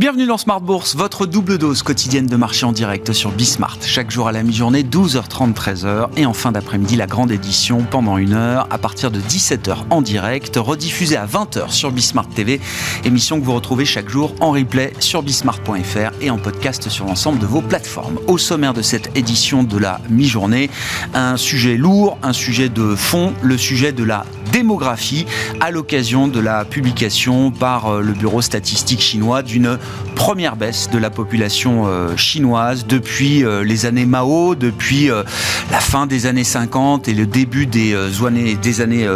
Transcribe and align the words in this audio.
Bienvenue 0.00 0.24
dans 0.24 0.38
Smart 0.38 0.62
Bourse, 0.62 0.96
votre 0.96 1.26
double 1.26 1.58
dose 1.58 1.82
quotidienne 1.82 2.26
de 2.26 2.36
marché 2.36 2.64
en 2.64 2.72
direct 2.72 3.12
sur 3.12 3.32
Bismart. 3.32 3.76
Chaque 3.82 4.10
jour 4.10 4.28
à 4.28 4.32
la 4.32 4.42
mi-journée, 4.42 4.82
12h30, 4.82 5.52
13h. 5.52 6.08
Et 6.16 6.24
en 6.24 6.32
fin 6.32 6.52
d'après-midi, 6.52 6.96
la 6.96 7.06
grande 7.06 7.30
édition 7.30 7.82
pendant 7.82 8.16
une 8.16 8.32
heure 8.32 8.66
à 8.70 8.78
partir 8.78 9.10
de 9.10 9.20
17h 9.20 9.76
en 9.90 10.00
direct, 10.00 10.56
rediffusée 10.56 11.18
à 11.18 11.26
20h 11.26 11.70
sur 11.70 11.92
Bismart 11.92 12.30
TV. 12.30 12.62
Émission 13.04 13.38
que 13.38 13.44
vous 13.44 13.52
retrouvez 13.52 13.84
chaque 13.84 14.08
jour 14.08 14.34
en 14.40 14.52
replay 14.52 14.94
sur 15.00 15.22
bismart.fr 15.22 16.12
et 16.22 16.30
en 16.30 16.38
podcast 16.38 16.88
sur 16.88 17.04
l'ensemble 17.04 17.38
de 17.38 17.44
vos 17.44 17.60
plateformes. 17.60 18.18
Au 18.26 18.38
sommaire 18.38 18.72
de 18.72 18.80
cette 18.80 19.14
édition 19.18 19.64
de 19.64 19.76
la 19.76 20.00
mi-journée, 20.08 20.70
un 21.12 21.36
sujet 21.36 21.76
lourd, 21.76 22.16
un 22.22 22.32
sujet 22.32 22.70
de 22.70 22.94
fond, 22.94 23.34
le 23.42 23.58
sujet 23.58 23.92
de 23.92 24.04
la 24.04 24.24
démographie 24.50 25.26
à 25.60 25.70
l'occasion 25.70 26.28
de 26.28 26.40
la 26.40 26.64
publication 26.64 27.50
par 27.50 27.86
euh, 27.86 28.00
le 28.00 28.12
bureau 28.12 28.42
statistique 28.42 29.00
chinois 29.00 29.42
d'une 29.42 29.78
première 30.14 30.56
baisse 30.56 30.90
de 30.90 30.98
la 30.98 31.10
population 31.10 31.86
euh, 31.86 32.16
chinoise 32.16 32.86
depuis 32.86 33.44
euh, 33.44 33.64
les 33.64 33.86
années 33.86 34.06
Mao, 34.06 34.54
depuis 34.54 35.08
la 35.70 35.80
fin 35.80 36.06
des 36.06 36.26
années 36.26 36.44
50 36.44 37.08
et 37.08 37.14
le 37.14 37.26
début 37.26 37.66
des 37.66 37.94
années, 38.26 38.54
des 38.54 38.80
années 38.80 39.06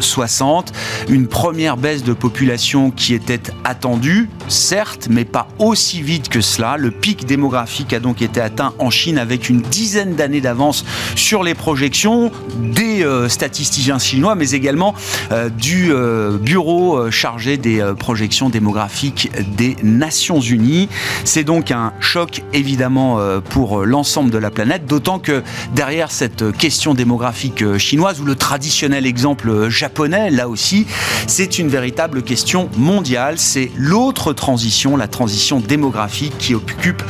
60. 0.00 0.72
Une 1.08 1.26
première 1.26 1.76
baisse 1.76 2.04
de 2.04 2.12
population 2.12 2.90
qui 2.90 3.14
était 3.14 3.40
attendue, 3.64 4.28
certes, 4.48 5.08
mais 5.10 5.24
pas 5.24 5.48
aussi 5.58 6.02
vite 6.02 6.28
que 6.28 6.40
cela. 6.40 6.76
Le 6.76 6.90
pic 6.90 7.26
démographique 7.26 7.92
a 7.92 8.00
donc 8.00 8.22
été 8.22 8.40
atteint 8.40 8.74
en 8.78 8.90
Chine 8.90 9.18
avec 9.18 9.48
une 9.48 9.62
dizaine 9.62 10.14
d'années 10.14 10.40
d'avance 10.40 10.84
sur 11.14 11.42
les 11.42 11.54
projections 11.54 12.30
des 12.56 13.06
statisticiens 13.28 13.98
chinois, 13.98 14.34
mais 14.34 14.50
également 14.50 14.94
euh, 15.30 15.48
du 15.48 15.92
euh, 15.92 16.36
bureau 16.38 16.96
euh, 16.96 17.10
chargé 17.10 17.56
des 17.56 17.82
projections 17.98 18.48
démographiques 18.48 19.30
des 19.56 19.76
Nations 19.82 20.21
Unies. 20.30 20.88
C'est 21.24 21.44
donc 21.44 21.70
un 21.70 21.92
choc 22.00 22.42
évidemment 22.52 23.18
pour 23.50 23.84
l'ensemble 23.84 24.30
de 24.30 24.38
la 24.38 24.50
planète, 24.50 24.86
d'autant 24.86 25.18
que 25.18 25.42
derrière 25.74 26.10
cette 26.10 26.56
question 26.56 26.94
démographique 26.94 27.78
chinoise 27.78 28.20
ou 28.20 28.24
le 28.24 28.34
traditionnel 28.34 29.06
exemple 29.06 29.68
japonais, 29.68 30.30
là 30.30 30.48
aussi, 30.48 30.86
c'est 31.26 31.58
une 31.58 31.68
véritable 31.68 32.22
question 32.22 32.68
mondiale. 32.76 33.38
C'est 33.38 33.70
l'autre 33.76 34.32
transition, 34.32 34.96
la 34.96 35.08
transition 35.08 35.60
démographique 35.60 36.36
qui 36.38 36.54
occupe 36.54 37.02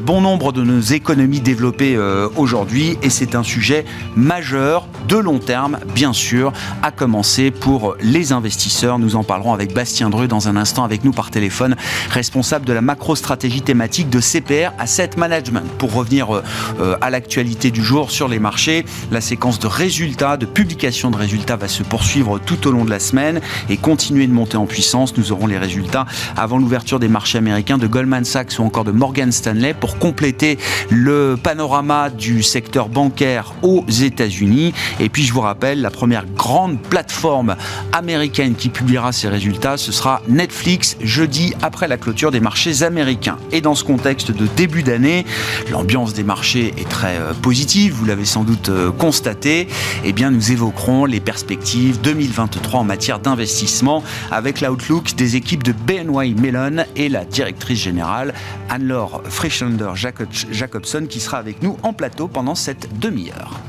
bon 0.00 0.20
nombre 0.20 0.52
de 0.52 0.62
nos 0.62 0.80
économies 0.80 1.40
développées 1.40 1.98
aujourd'hui 2.36 2.98
et 3.02 3.10
c'est 3.10 3.34
un 3.34 3.42
sujet 3.42 3.84
majeur 4.16 4.88
de 5.08 5.16
long 5.16 5.38
terme, 5.38 5.78
bien 5.94 6.12
sûr, 6.12 6.52
à 6.82 6.90
commencer 6.90 7.50
pour 7.50 7.96
les 8.00 8.32
investisseurs. 8.32 8.98
Nous 8.98 9.16
en 9.16 9.24
parlerons 9.24 9.52
avec 9.52 9.74
Bastien 9.74 10.10
Dreux 10.10 10.28
dans 10.28 10.48
un 10.48 10.56
instant 10.56 10.84
avec 10.84 11.04
nous 11.04 11.12
par 11.12 11.30
téléphone, 11.30 11.76
responsable 12.10 12.55
de 12.64 12.72
la 12.72 12.80
macro-stratégie 12.80 13.62
thématique 13.62 14.10
de 14.10 14.20
CPR 14.20 14.72
Asset 14.78 15.10
Management. 15.16 15.64
Pour 15.78 15.92
revenir 15.92 16.34
euh, 16.34 16.42
euh, 16.80 16.96
à 17.00 17.10
l'actualité 17.10 17.70
du 17.70 17.82
jour 17.82 18.10
sur 18.10 18.28
les 18.28 18.38
marchés, 18.38 18.84
la 19.10 19.20
séquence 19.20 19.58
de 19.58 19.66
résultats, 19.66 20.36
de 20.36 20.46
publication 20.46 21.10
de 21.10 21.16
résultats 21.16 21.56
va 21.56 21.68
se 21.68 21.82
poursuivre 21.82 22.38
tout 22.38 22.66
au 22.66 22.72
long 22.72 22.84
de 22.84 22.90
la 22.90 23.00
semaine 23.00 23.40
et 23.68 23.76
continuer 23.76 24.26
de 24.26 24.32
monter 24.32 24.56
en 24.56 24.66
puissance. 24.66 25.16
Nous 25.16 25.32
aurons 25.32 25.46
les 25.46 25.58
résultats 25.58 26.06
avant 26.36 26.58
l'ouverture 26.58 26.98
des 26.98 27.08
marchés 27.08 27.38
américains 27.38 27.78
de 27.78 27.86
Goldman 27.86 28.24
Sachs 28.24 28.58
ou 28.58 28.62
encore 28.62 28.84
de 28.84 28.92
Morgan 28.92 29.30
Stanley 29.32 29.74
pour 29.74 29.98
compléter 29.98 30.58
le 30.90 31.36
panorama 31.40 32.10
du 32.10 32.42
secteur 32.42 32.88
bancaire 32.88 33.54
aux 33.62 33.84
États-Unis. 33.88 34.72
Et 35.00 35.08
puis 35.08 35.24
je 35.24 35.32
vous 35.32 35.40
rappelle 35.40 35.80
la 35.80 35.90
première 35.90 36.24
grande 36.26 36.80
plateforme 36.80 37.56
américaine 37.92 38.54
qui 38.54 38.68
publiera 38.68 39.12
ses 39.12 39.28
résultats, 39.28 39.76
ce 39.76 39.92
sera 39.92 40.22
Netflix 40.28 40.96
jeudi 41.00 41.54
après 41.62 41.88
la 41.88 41.96
clôture 41.96 42.30
des 42.30 42.40
marchés 42.40 42.45
américains. 42.82 43.38
Et 43.52 43.60
dans 43.60 43.74
ce 43.74 43.84
contexte 43.84 44.30
de 44.30 44.46
début 44.46 44.82
d'année, 44.82 45.26
l'ambiance 45.70 46.14
des 46.14 46.22
marchés 46.22 46.74
est 46.76 46.88
très 46.88 47.16
euh, 47.16 47.32
positive, 47.34 47.94
vous 47.94 48.04
l'avez 48.04 48.24
sans 48.24 48.44
doute 48.44 48.68
euh, 48.68 48.90
constaté. 48.90 49.68
Eh 50.04 50.12
bien, 50.12 50.30
nous 50.30 50.52
évoquerons 50.52 51.04
les 51.04 51.20
perspectives 51.20 52.00
2023 52.00 52.80
en 52.80 52.84
matière 52.84 53.18
d'investissement 53.18 54.02
avec 54.30 54.60
l'outlook 54.60 55.14
des 55.14 55.36
équipes 55.36 55.62
de 55.62 55.72
BNY 55.72 56.34
Mellon 56.34 56.84
et 56.94 57.08
la 57.08 57.24
directrice 57.24 57.80
générale 57.80 58.34
Anne-Laure 58.68 59.22
Frischlander 59.28 59.92
Jacobson 59.94 61.06
qui 61.08 61.20
sera 61.20 61.38
avec 61.38 61.62
nous 61.62 61.76
en 61.82 61.92
plateau 61.92 62.28
pendant 62.28 62.54
cette 62.54 62.98
demi-heure. 62.98 63.60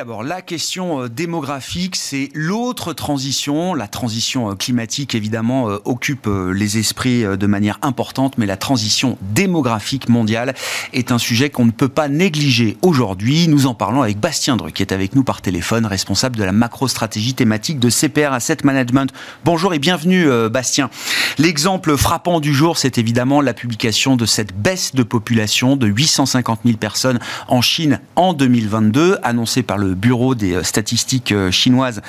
D'abord, 0.00 0.22
la 0.22 0.40
question 0.40 1.02
euh, 1.02 1.08
démographique, 1.10 1.94
c'est 1.94 2.30
l'autre 2.32 2.94
transition. 2.94 3.74
La 3.74 3.86
transition 3.86 4.50
euh, 4.50 4.54
climatique, 4.54 5.14
évidemment, 5.14 5.68
euh, 5.68 5.76
occupe 5.84 6.26
les 6.26 6.78
esprits 6.78 7.22
de 7.22 7.46
manière 7.46 7.78
importante, 7.82 8.38
mais 8.38 8.46
la 8.46 8.56
transition 8.56 9.18
démographique 9.20 10.08
mondiale 10.08 10.54
est 10.94 11.12
un 11.12 11.18
sujet 11.18 11.50
qu'on 11.50 11.66
ne 11.66 11.70
peut 11.70 11.90
pas 11.90 12.08
négliger 12.08 12.78
aujourd'hui. 12.80 13.46
Nous 13.46 13.66
en 13.66 13.74
parlons 13.74 14.00
avec 14.00 14.18
Bastien 14.18 14.56
Dreux, 14.56 14.70
qui 14.70 14.80
est 14.80 14.92
avec 14.92 15.14
nous 15.14 15.22
par 15.22 15.42
téléphone, 15.42 15.84
responsable 15.84 16.36
de 16.36 16.44
la 16.44 16.52
macro-stratégie 16.52 17.34
thématique 17.34 17.78
de 17.78 17.90
CPR 17.90 18.32
Asset 18.32 18.58
Management. 18.64 19.12
Bonjour 19.44 19.74
et 19.74 19.78
bienvenue, 19.78 20.26
Bastien. 20.48 20.88
L'exemple 21.36 21.96
frappant 21.98 22.40
du 22.40 22.54
jour, 22.54 22.78
c'est 22.78 22.96
évidemment 22.96 23.42
la 23.42 23.52
publication 23.52 24.16
de 24.16 24.24
cette 24.24 24.54
baisse 24.56 24.94
de 24.94 25.02
population 25.02 25.76
de 25.76 25.86
850 25.86 26.60
000 26.64 26.78
personnes 26.78 27.18
en 27.48 27.60
Chine 27.60 28.00
en 28.16 28.32
2022, 28.32 29.18
annoncée 29.22 29.62
par 29.62 29.76
le 29.76 29.89
Bureau 29.94 30.34
des 30.34 30.54
euh, 30.54 30.62
statistiques 30.62 31.32
euh, 31.32 31.50
chinoises 31.50 32.00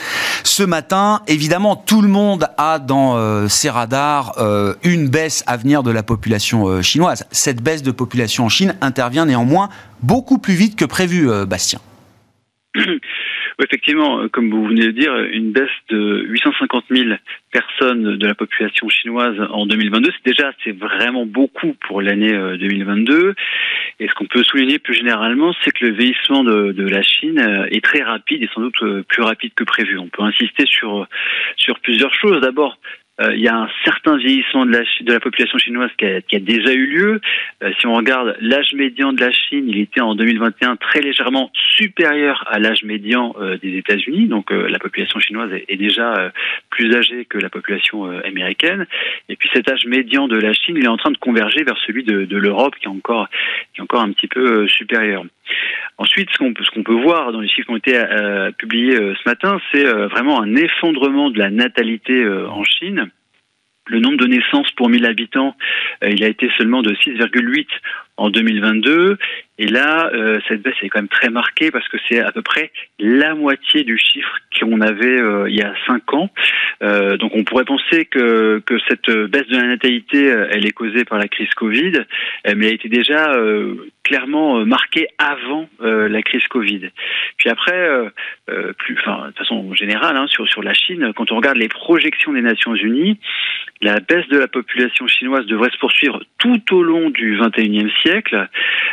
ce 0.44 0.64
matin. 0.64 1.22
Évidemment, 1.28 1.76
tout 1.76 2.02
le 2.02 2.08
monde 2.08 2.48
a 2.58 2.80
dans 2.80 3.16
euh, 3.16 3.48
ses 3.48 3.70
radars 3.70 4.36
une 4.84 5.10
baisse 5.10 5.44
à 5.48 5.58
venir 5.58 5.84
de 5.84 5.92
la 5.92 6.04
population 6.04 6.82
chinoise. 6.82 7.26
Cette 7.32 7.62
baisse 7.62 7.84
de 7.84 7.92
population 7.92 8.46
en 8.46 8.50
Chine 8.50 8.76
intervient 8.82 9.26
néanmoins 9.26 9.70
beaucoup 10.02 10.38
plus 10.38 10.54
vite 10.54 10.76
que 10.76 10.86
prévu, 10.86 11.30
Bastien. 11.46 11.80
effectivement, 13.64 14.22
euh, 14.22 14.28
comme 14.30 14.50
vous 14.50 14.66
venez 14.66 14.88
de 14.88 14.92
dire, 14.92 15.16
une 15.16 15.52
baisse 15.52 15.70
de 15.90 16.24
850 16.28 16.86
000 16.90 17.10
personnes 17.52 18.18
de 18.18 18.28
la 18.28 18.36
population 18.36 18.90
chinoise 18.90 19.36
en 19.52 19.66
2022, 19.66 20.10
c'est 20.12 20.32
déjà 20.32 20.52
c'est 20.64 20.78
vraiment 20.78 21.26
beaucoup 21.26 21.76
pour 21.88 22.02
l'année 22.02 22.32
2022. 22.32 23.14
Euh, 23.14 23.34
et 24.00 24.08
ce 24.08 24.14
qu'on 24.16 24.26
peut 24.26 24.44
souligner 24.44 24.80
plus 24.80 24.94
généralement, 24.94 25.54
c'est 25.64 25.72
que 25.72 25.86
le 25.86 25.94
vieillissement 25.94 26.44
de, 26.44 26.90
la 26.90 27.02
Chine 27.02 27.40
euh, 27.40 27.68
est 27.70 27.84
très 27.84 28.02
rapide 28.02 28.44
et 28.44 28.50
sans 28.54 28.62
doute 28.62 29.04
plus 29.08 29.22
rapide 29.22 29.54
que 29.56 29.64
prévu. 29.64 29.98
On 29.98 30.08
peut 30.08 30.24
insister 30.24 30.66
sur 30.66 31.08
sur 31.58 31.80
plusieurs 31.80 32.14
choses. 32.14 32.42
D'abord, 32.42 32.78
euh, 32.78 33.01
il 33.36 33.42
y 33.42 33.48
a 33.48 33.56
un 33.56 33.70
certain 33.86 34.18
vieillissement 34.18 34.66
de 34.66 34.84
la, 35.06 35.20
population 35.20 35.58
chinoise 35.58 35.90
qui 35.98 36.06
a, 36.06 36.40
déjà 36.40 36.74
eu 36.74 36.86
lieu. 36.86 37.22
Euh, 37.64 37.72
si 37.80 37.88
on 37.88 37.94
regarde 37.94 38.36
l'âge 38.42 38.74
médian 38.74 39.14
de 39.14 39.22
la 39.22 39.32
Chine, 39.32 39.66
il 39.68 39.80
était 39.80 40.02
en 40.02 40.16
2021 40.16 40.76
très 40.78 41.02
légèrement 41.02 41.52
supérieur 41.78 42.44
à 42.48 42.60
l'âge 42.60 42.84
médian 42.84 43.36
euh, 43.40 43.58
des 43.58 43.78
États-Unis. 43.78 44.28
Donc 44.28 44.52
la 44.52 44.80
population 44.80 45.20
chinoise 45.20 45.52
est, 45.68 45.78
déjà 45.78 46.32
plus 46.70 46.96
âgée 46.96 47.26
que 47.26 47.38
la 47.38 47.50
population 47.50 48.06
américaine. 48.22 48.86
Et 49.30 49.36
puis 49.36 49.50
cet 49.54 49.70
âge 49.70 49.86
médian 49.86 50.28
de 50.28 50.38
la 50.38 50.54
Chine, 50.54 50.76
il 50.78 50.86
est 50.86 50.90
en 50.90 50.98
train 50.98 51.12
de 51.12 51.18
converger 51.18 51.64
vers 51.64 51.78
celui 51.86 52.04
de, 52.04 52.26
de 52.26 52.38
l'Europe 52.38 52.76
qui 52.76 52.82
qui 52.82 52.88
est 52.88 53.82
encore 53.82 54.02
un 54.02 54.12
petit 54.12 54.28
peu 54.28 54.68
supérieur. 54.68 55.24
Ensuite, 55.98 56.30
ce 56.32 56.38
qu'on 56.38 56.54
peut, 56.54 56.64
peut 56.84 57.02
voir 57.02 57.32
dans 57.32 57.42
les 57.42 57.48
chiffres 57.48 57.68
qui 57.68 57.74
ont 57.74 57.78
été 57.78 57.96
euh, 57.96 58.52
publiés 58.52 58.96
euh, 58.96 59.14
ce 59.16 59.30
matin, 59.30 59.60
c'est 59.72 59.86
euh, 59.86 60.08
vraiment 60.08 60.42
un 60.42 60.56
effondrement 60.56 61.30
de 61.30 61.38
la 61.38 61.50
natalité 61.50 62.28
en 62.28 62.64
Chine. 62.64 63.10
Le 63.88 64.00
nombre 64.00 64.18
de 64.18 64.28
naissances 64.28 64.72
pour 64.72 64.90
1000 64.90 65.06
habitants, 65.06 65.56
il 66.08 66.24
a 66.24 66.28
été 66.28 66.50
seulement 66.58 66.82
de 66.82 66.94
6,8 66.94 67.68
en 68.22 68.30
2022. 68.30 69.18
Et 69.58 69.68
là, 69.68 70.10
euh, 70.14 70.40
cette 70.48 70.62
baisse 70.62 70.76
est 70.82 70.90
quand 70.90 71.00
même 71.00 71.08
très 71.08 71.30
marquée 71.30 71.72
parce 71.72 71.88
que 71.88 71.98
c'est 72.08 72.20
à 72.20 72.32
peu 72.32 72.42
près 72.42 72.72
la 73.00 73.36
moitié 73.36 73.84
du 73.84 73.98
chiffre 73.98 74.38
qu'on 74.60 74.82
avait 74.82 75.20
euh, 75.20 75.50
il 75.50 75.56
y 75.56 75.62
a 75.62 75.74
cinq 75.88 76.14
ans. 76.14 76.30
Euh, 76.84 77.18
donc 77.18 77.32
on 77.36 77.44
pourrait 77.44 77.66
penser 77.66 78.06
que, 78.06 78.62
que 78.66 78.78
cette 78.88 79.10
baisse 79.30 79.48
de 79.48 79.58
la 79.58 79.68
natalité, 79.68 80.26
elle 80.52 80.66
est 80.66 80.72
causée 80.72 81.04
par 81.04 81.18
la 81.18 81.28
crise 81.28 81.50
Covid, 81.56 81.94
mais 82.46 82.66
elle 82.68 82.72
a 82.72 82.76
été 82.76 82.90
déjà 82.90 83.36
clairement 84.12 84.66
marqué 84.66 85.08
avant 85.18 85.70
la 85.80 86.22
crise 86.22 86.46
Covid. 86.50 86.90
Puis 87.38 87.50
après, 87.50 88.12
plus, 88.78 88.98
enfin, 89.00 89.30
de 89.30 89.38
façon 89.38 89.74
générale, 89.74 90.18
hein, 90.18 90.26
sur 90.28 90.46
sur 90.50 90.62
la 90.62 90.74
Chine, 90.74 91.14
quand 91.16 91.32
on 91.32 91.38
regarde 91.38 91.58
les 91.58 91.70
projections 91.70 92.34
des 92.34 92.42
Nations 92.42 92.76
Unies, 92.76 93.18
la 93.82 94.02
baisse 94.02 94.28
de 94.28 94.38
la 94.38 94.50
population 94.50 95.08
chinoise 95.08 95.46
devrait 95.46 95.70
se 95.72 95.78
poursuivre 95.78 96.22
tout 96.40 96.76
au 96.76 96.84
long 96.84 97.10
du 97.10 97.38
21e 97.38 97.90
siècle. 98.02 98.50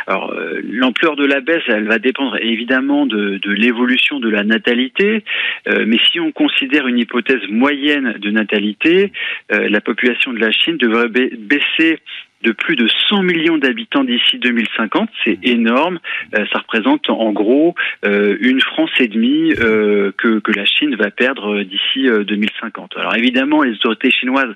Alors, 0.07 0.33
l'ampleur 0.63 1.17
de 1.17 1.25
la 1.25 1.41
baisse, 1.41 1.63
elle 1.67 1.87
va 1.87 1.99
dépendre 1.99 2.37
évidemment 2.41 3.05
de, 3.05 3.39
de 3.39 3.51
l'évolution 3.51 4.21
de 4.21 4.29
la 4.29 4.43
natalité, 4.43 5.23
mais 5.67 5.97
si 6.11 6.19
on 6.19 6.31
considère 6.31 6.87
une 6.87 6.97
hypothèse 6.97 7.45
moyenne 7.49 8.13
de 8.13 8.31
natalité, 8.31 9.11
la 9.49 9.81
population 9.81 10.31
de 10.31 10.39
la 10.39 10.51
Chine 10.51 10.77
devrait 10.77 11.09
baisser 11.09 11.99
de 12.43 12.51
plus 12.51 12.75
de 12.75 12.87
100 13.09 13.23
millions 13.23 13.57
d'habitants 13.57 14.03
d'ici 14.03 14.39
2050. 14.39 15.09
C'est 15.25 15.39
énorme. 15.43 15.99
Euh, 16.35 16.45
ça 16.51 16.59
représente 16.59 17.09
en 17.09 17.31
gros 17.31 17.75
euh, 18.05 18.37
une 18.39 18.61
France 18.61 18.91
et 18.99 19.07
demie 19.07 19.53
euh, 19.59 20.11
que, 20.17 20.39
que 20.39 20.51
la 20.51 20.65
Chine 20.65 20.95
va 20.95 21.11
perdre 21.11 21.63
d'ici 21.63 22.07
2050. 22.07 22.93
Alors 22.97 23.15
évidemment, 23.15 23.63
les 23.63 23.73
autorités 23.73 24.11
chinoises 24.11 24.55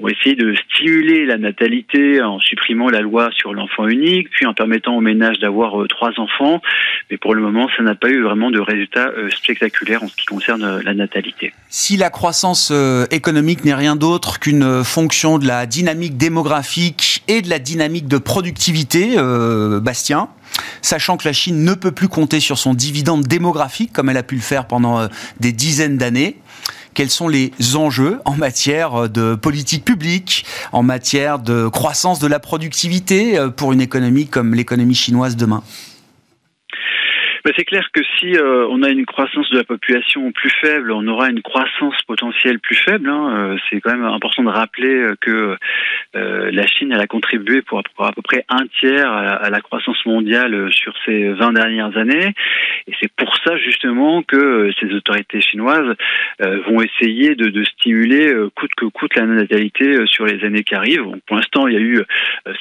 ont 0.00 0.08
essayé 0.08 0.36
de 0.36 0.54
stimuler 0.54 1.26
la 1.26 1.36
natalité 1.36 2.22
en 2.22 2.38
supprimant 2.38 2.88
la 2.88 3.00
loi 3.00 3.30
sur 3.36 3.52
l'enfant 3.52 3.86
unique, 3.86 4.30
puis 4.30 4.46
en 4.46 4.54
permettant 4.54 4.96
aux 4.96 5.00
ménages 5.00 5.38
d'avoir 5.38 5.86
trois 5.88 6.12
enfants. 6.18 6.62
Mais 7.10 7.18
pour 7.18 7.34
le 7.34 7.42
moment, 7.42 7.68
ça 7.76 7.82
n'a 7.82 7.94
pas 7.94 8.08
eu 8.08 8.22
vraiment 8.22 8.50
de 8.50 8.60
résultats 8.60 9.12
spectaculaires 9.30 10.02
en 10.02 10.08
ce 10.08 10.16
qui 10.16 10.26
concerne 10.26 10.80
la 10.82 10.94
natalité. 10.94 11.52
Si 11.68 11.96
la 11.96 12.10
croissance 12.10 12.72
économique 13.10 13.64
n'est 13.64 13.74
rien 13.74 13.96
d'autre 13.96 14.38
qu'une 14.40 14.82
fonction 14.84 15.38
de 15.38 15.46
la 15.46 15.66
dynamique 15.66 16.16
démographique 16.16 17.17
et 17.26 17.42
de 17.42 17.50
la 17.50 17.58
dynamique 17.58 18.06
de 18.08 18.18
productivité, 18.18 19.14
euh, 19.16 19.80
Bastien 19.80 20.28
sachant 20.82 21.16
que 21.16 21.26
la 21.26 21.32
Chine 21.32 21.64
ne 21.64 21.74
peut 21.74 21.92
plus 21.92 22.08
compter 22.08 22.40
sur 22.40 22.58
son 22.58 22.74
dividende 22.74 23.26
démographique 23.26 23.92
comme 23.92 24.08
elle 24.08 24.16
a 24.16 24.22
pu 24.22 24.34
le 24.34 24.40
faire 24.40 24.66
pendant 24.66 24.98
euh, 24.98 25.08
des 25.40 25.52
dizaines 25.52 25.98
d'années. 25.98 26.38
Quels 26.94 27.10
sont 27.10 27.28
les 27.28 27.52
enjeux 27.74 28.20
en 28.24 28.34
matière 28.34 29.08
de 29.08 29.36
politique 29.36 29.84
publique, 29.84 30.44
en 30.72 30.82
matière 30.82 31.38
de 31.38 31.68
croissance 31.68 32.18
de 32.18 32.26
la 32.26 32.40
productivité 32.40 33.38
euh, 33.38 33.50
pour 33.50 33.72
une 33.72 33.80
économie 33.80 34.26
comme 34.26 34.54
l'économie 34.54 34.94
chinoise 34.94 35.36
demain? 35.36 35.62
C'est 37.56 37.64
clair 37.64 37.88
que 37.92 38.00
si 38.18 38.36
euh, 38.36 38.66
on 38.68 38.82
a 38.82 38.90
une 38.90 39.06
croissance 39.06 39.48
de 39.50 39.58
la 39.58 39.64
population 39.64 40.32
plus 40.32 40.50
faible, 40.50 40.92
on 40.92 41.06
aura 41.06 41.30
une 41.30 41.42
croissance 41.42 41.94
potentielle 42.06 42.58
plus 42.58 42.74
faible. 42.74 43.08
Hein. 43.08 43.52
Euh, 43.52 43.56
c'est 43.68 43.80
quand 43.80 43.92
même 43.92 44.04
important 44.04 44.42
de 44.42 44.50
rappeler 44.50 44.94
euh, 44.94 45.14
que 45.20 45.56
la 46.14 46.66
Chine 46.66 46.92
elle 46.92 47.00
a 47.00 47.06
contribué 47.06 47.62
pour 47.62 47.78
à 47.78 48.12
peu 48.12 48.22
près 48.22 48.44
un 48.48 48.66
tiers 48.80 49.10
à 49.10 49.50
la, 49.50 49.60
croissance 49.60 50.04
mondiale 50.06 50.72
sur 50.72 50.94
ces 51.04 51.28
20 51.28 51.52
dernières 51.52 51.96
années. 51.96 52.34
Et 52.86 52.92
c'est 53.00 53.12
pour 53.12 53.36
ça 53.44 53.56
justement 53.56 54.22
que 54.22 54.70
ces 54.80 54.92
autorités 54.94 55.40
chinoises 55.40 55.94
vont 56.40 56.80
essayer 56.80 57.34
de, 57.34 57.64
stimuler 57.64 58.32
coûte 58.54 58.70
que 58.76 58.86
coûte 58.86 59.14
la 59.16 59.26
natalité 59.26 60.06
sur 60.06 60.24
les 60.24 60.44
années 60.44 60.64
qui 60.64 60.74
arrivent. 60.74 61.04
pour 61.26 61.36
l'instant, 61.36 61.68
il 61.68 61.74
y 61.74 61.76
a 61.76 61.80
eu 61.80 62.02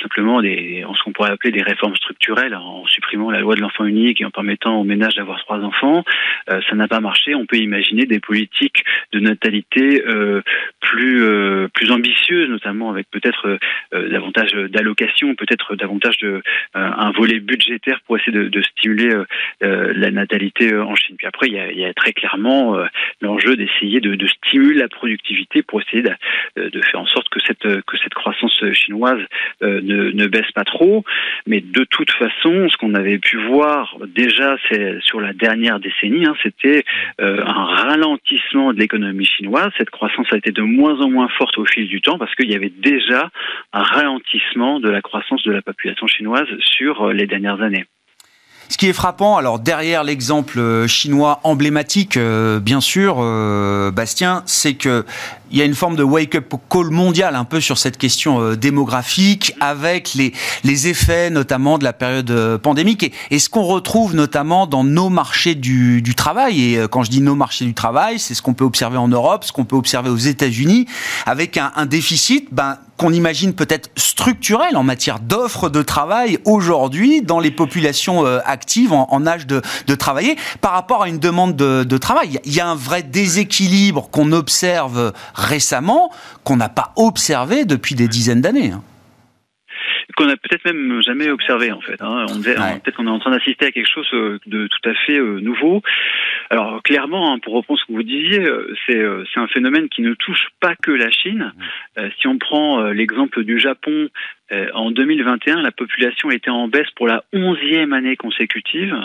simplement 0.01 0.41
des, 0.41 0.85
ce 0.93 1.03
qu'on 1.03 1.13
pourrait 1.13 1.31
appeler 1.31 1.51
des 1.51 1.63
réformes 1.63 1.95
structurelles 1.95 2.55
en 2.55 2.85
supprimant 2.85 3.31
la 3.31 3.39
loi 3.39 3.55
de 3.55 3.61
l'enfant 3.61 3.85
unique 3.85 4.21
et 4.21 4.25
en 4.25 4.31
permettant 4.31 4.76
au 4.79 4.83
ménage 4.83 5.15
d'avoir 5.15 5.39
trois 5.39 5.59
enfants. 5.59 6.03
Euh, 6.49 6.61
ça 6.69 6.75
n'a 6.75 6.87
pas 6.87 6.99
marché. 6.99 7.35
On 7.35 7.45
peut 7.45 7.57
imaginer 7.57 8.05
des 8.05 8.19
politiques 8.19 8.83
de 9.11 9.19
natalité 9.19 10.03
euh, 10.07 10.41
plus 10.79 11.23
euh, 11.23 11.67
plus 11.73 11.91
ambitieuses, 11.91 12.49
notamment 12.49 12.89
avec 12.89 13.09
peut-être 13.09 13.59
davantage 13.93 14.53
d'allocations, 14.53 15.35
peut-être 15.35 15.75
davantage 15.75 16.17
de 16.19 16.41
un 16.73 17.11
volet 17.11 17.39
budgétaire 17.39 17.99
pour 18.05 18.17
essayer 18.17 18.31
de, 18.31 18.61
stimuler 18.61 19.13
la 19.61 20.11
natalité 20.11 20.75
en 20.75 20.95
Chine. 20.95 21.15
Puis 21.17 21.27
après, 21.27 21.47
il 21.47 21.53
y 21.53 21.85
a, 21.85 21.93
très 21.93 22.13
clairement 22.13 22.77
l'enjeu 23.21 23.55
d'essayer 23.55 23.99
de, 23.99 24.27
stimuler 24.27 24.79
la 24.79 24.87
productivité 24.87 25.61
pour 25.61 25.81
essayer 25.81 26.03
de, 26.03 26.69
de, 26.69 26.81
faire 26.81 27.01
en 27.01 27.05
sorte 27.05 27.29
que 27.29 27.39
cette 27.39 27.81
que 27.83 27.97
cette 27.97 28.13
croissance 28.13 28.63
chinoise 28.73 29.21
ne, 29.61 30.11
ne 30.11 30.27
baisse 30.27 30.51
pas 30.53 30.63
trop. 30.63 31.03
Mais 31.45 31.61
de 31.61 31.83
toute 31.83 32.11
façon, 32.11 32.69
ce 32.69 32.77
qu'on 32.77 32.93
avait 32.93 33.19
pu 33.19 33.37
voir 33.37 33.97
déjà 34.07 34.56
sur 35.01 35.21
la 35.21 35.33
dernière 35.33 35.79
décennie, 35.79 36.25
hein, 36.25 36.35
c'était 36.43 36.83
euh, 37.21 37.43
un 37.45 37.65
ralentissement 37.65 38.73
de 38.73 38.79
l'économie 38.79 39.25
chinoise. 39.25 39.71
Cette 39.77 39.89
croissance 39.89 40.27
a 40.31 40.37
été 40.37 40.51
de 40.51 40.61
moins 40.61 40.99
en 41.01 41.09
moins 41.09 41.29
forte 41.37 41.57
au 41.57 41.65
fil 41.65 41.87
du 41.87 42.01
temps 42.01 42.17
parce 42.17 42.33
qu'il 42.35 42.51
y 42.51 42.55
avait 42.55 42.73
déjà 42.75 43.29
un 43.73 43.83
ralentissement 43.83 44.79
de 44.79 44.89
la 44.89 45.01
croissance 45.01 45.43
de 45.43 45.51
la 45.51 45.61
population 45.61 46.07
chinoise 46.07 46.47
sur 46.59 47.07
euh, 47.07 47.13
les 47.13 47.27
dernières 47.27 47.61
années. 47.61 47.85
Ce 48.69 48.77
qui 48.77 48.89
est 48.89 48.93
frappant, 48.93 49.37
alors 49.37 49.59
derrière 49.59 50.03
l'exemple 50.03 50.59
euh, 50.59 50.87
chinois 50.87 51.39
emblématique, 51.43 52.19
bien 52.61 52.81
sûr, 52.81 53.15
Bastien, 53.93 54.43
c'est 54.45 54.75
que 54.75 55.05
il 55.51 55.57
y 55.57 55.61
a 55.61 55.65
une 55.65 55.75
forme 55.75 55.95
de 55.95 56.03
wake-up 56.03 56.53
call 56.69 56.89
mondial 56.89 57.35
un 57.35 57.45
peu 57.45 57.61
sur 57.61 57.77
cette 57.77 57.97
question 57.97 58.41
euh, 58.41 58.55
démographique 58.55 59.53
avec 59.59 60.13
les, 60.13 60.33
les 60.63 60.87
effets 60.87 61.29
notamment 61.29 61.77
de 61.77 61.83
la 61.83 61.93
période 61.93 62.29
euh, 62.31 62.57
pandémique 62.57 63.03
et, 63.03 63.13
et 63.31 63.39
ce 63.39 63.49
qu'on 63.49 63.63
retrouve 63.63 64.15
notamment 64.15 64.67
dans 64.67 64.83
nos 64.83 65.09
marchés 65.09 65.55
du, 65.55 66.03
travail 66.15 66.73
et 66.73 66.77
euh, 66.77 66.87
quand 66.87 67.03
je 67.03 67.11
dis 67.11 67.21
nos 67.21 67.35
marchés 67.35 67.65
du 67.65 67.73
travail 67.73 68.19
c'est 68.19 68.33
ce 68.33 68.41
qu'on 68.41 68.53
peut 68.53 68.65
observer 68.65 68.97
en 68.97 69.07
Europe, 69.07 69.43
ce 69.43 69.51
qu'on 69.51 69.65
peut 69.65 69.75
observer 69.75 70.09
aux 70.09 70.17
États-Unis 70.17 70.87
avec 71.25 71.57
un, 71.57 71.85
déficit 71.85 72.47
ben, 72.51 72.77
qu'on 72.97 73.13
imagine 73.13 73.53
peut-être 73.53 73.89
structurel 73.95 74.75
en 74.75 74.83
matière 74.83 75.19
d'offres 75.19 75.69
de 75.69 75.81
travail 75.81 76.39
aujourd'hui 76.45 77.21
dans 77.21 77.39
les 77.39 77.51
populations 77.51 78.25
actives 78.25 78.91
en, 78.91 79.27
âge 79.27 79.45
de, 79.45 79.61
travailler 79.95 80.35
par 80.61 80.71
rapport 80.71 81.03
à 81.03 81.09
une 81.09 81.19
demande 81.19 81.55
de, 81.55 81.83
de 81.83 81.97
travail. 81.97 82.39
Il 82.45 82.53
y 82.53 82.59
a 82.59 82.67
un 82.67 82.75
vrai 82.75 83.03
déséquilibre 83.03 84.09
qu'on 84.09 84.31
observe 84.31 85.13
récemment 85.37 86.11
qu'on 86.43 86.57
n'a 86.57 86.69
pas 86.69 86.91
observé 86.95 87.65
depuis 87.65 87.95
des 87.95 88.07
dizaines 88.07 88.41
d'années. 88.41 88.71
Hein. 88.71 88.83
qu'on 90.15 90.25
n'a 90.25 90.35
peut-être 90.35 90.65
même 90.65 91.01
jamais 91.03 91.29
observé 91.29 91.71
en 91.71 91.79
fait. 91.79 92.01
Hein. 92.01 92.25
On, 92.29 92.41
Peut-être 92.41 92.95
qu'on 92.95 93.07
est 93.07 93.11
en 93.11 93.19
train 93.19 93.31
d'assister 93.31 93.67
à 93.67 93.71
quelque 93.71 93.89
chose 93.89 94.07
euh, 94.13 94.39
de 94.47 94.67
tout 94.67 94.89
à 94.89 94.93
fait 95.05 95.17
euh, 95.17 95.39
nouveau. 95.39 95.81
Alors 96.49 96.81
clairement, 96.81 97.33
hein, 97.33 97.39
pour 97.39 97.53
reprendre 97.53 97.79
ce 97.79 97.85
que 97.85 97.93
vous 97.93 98.03
disiez, 98.03 98.43
euh, 98.43 98.73
c'est 98.87 99.39
un 99.39 99.47
phénomène 99.47 99.89
qui 99.89 100.01
ne 100.01 100.13
touche 100.15 100.47
pas 100.59 100.75
que 100.75 100.91
la 100.91 101.11
Chine. 101.11 101.53
si 102.19 102.27
on 102.27 102.37
prend 102.37 102.81
l'exemple 102.91 103.43
du 103.43 103.59
Japon, 103.59 104.09
euh, 104.51 104.67
en 104.73 104.91
2021, 104.91 105.61
la 105.61 105.71
population 105.71 106.31
était 106.31 106.49
en 106.49 106.67
baisse 106.67 106.89
pour 106.95 107.07
la 107.07 107.23
onzième 107.33 107.91
année 107.91 108.15
consécutive. 108.15 108.95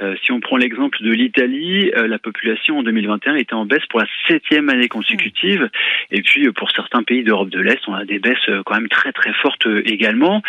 Euh, 0.00 0.14
si 0.22 0.30
on 0.30 0.40
prend 0.40 0.56
l'exemple 0.56 1.02
de 1.02 1.10
l'Italie, 1.10 1.90
euh, 1.96 2.06
la 2.06 2.18
population 2.18 2.78
en 2.78 2.82
2021 2.84 3.34
était 3.34 3.54
en 3.54 3.66
baisse 3.66 3.84
pour 3.90 4.00
la 4.00 4.06
septième 4.28 4.68
année 4.68 4.88
consécutive. 4.88 5.68
Et 6.12 6.22
puis 6.22 6.50
pour 6.52 6.70
certains 6.70 7.02
pays 7.02 7.24
d'Europe 7.24 7.50
de 7.50 7.60
l'Est, 7.60 7.80
on 7.88 7.94
a 7.94 8.04
des 8.04 8.20
baisses 8.20 8.50
quand 8.64 8.74
même 8.74 8.88
très 8.88 9.12
très 9.12 9.32
fortes 9.34 9.66
également. 9.84 10.42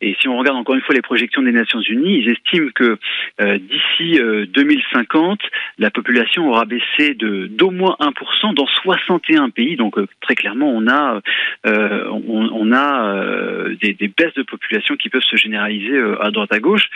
Et 0.00 0.16
si 0.20 0.28
on 0.28 0.38
regarde 0.38 0.56
encore 0.56 0.74
une 0.74 0.80
fois 0.80 0.94
les 0.94 1.02
projections 1.02 1.42
des 1.42 1.52
Nations 1.52 1.80
Unies, 1.80 2.18
ils 2.18 2.30
estiment 2.30 2.70
que 2.74 2.98
d'ici 3.40 4.18
2050, 4.48 5.40
la 5.78 5.90
population 5.90 6.48
aura 6.48 6.64
baissé 6.64 7.14
de 7.14 7.46
d'au 7.46 7.70
moins 7.70 7.96
1% 8.00 8.54
dans 8.54 8.66
61 8.66 9.50
pays. 9.50 9.76
Donc 9.76 9.96
très 10.20 10.34
clairement, 10.34 10.70
on 10.70 10.88
a 10.88 11.20
on, 11.64 12.50
on 12.52 12.72
a 12.72 13.64
des, 13.82 14.08
baisses 14.08 14.34
de 14.34 14.42
population 14.42 14.96
qui 14.96 15.08
peuvent 15.08 15.22
se 15.22 15.36
généraliser 15.36 15.92
euh, 15.92 16.22
à 16.22 16.30
droite 16.30 16.52
à 16.52 16.60
gauche. 16.60 16.88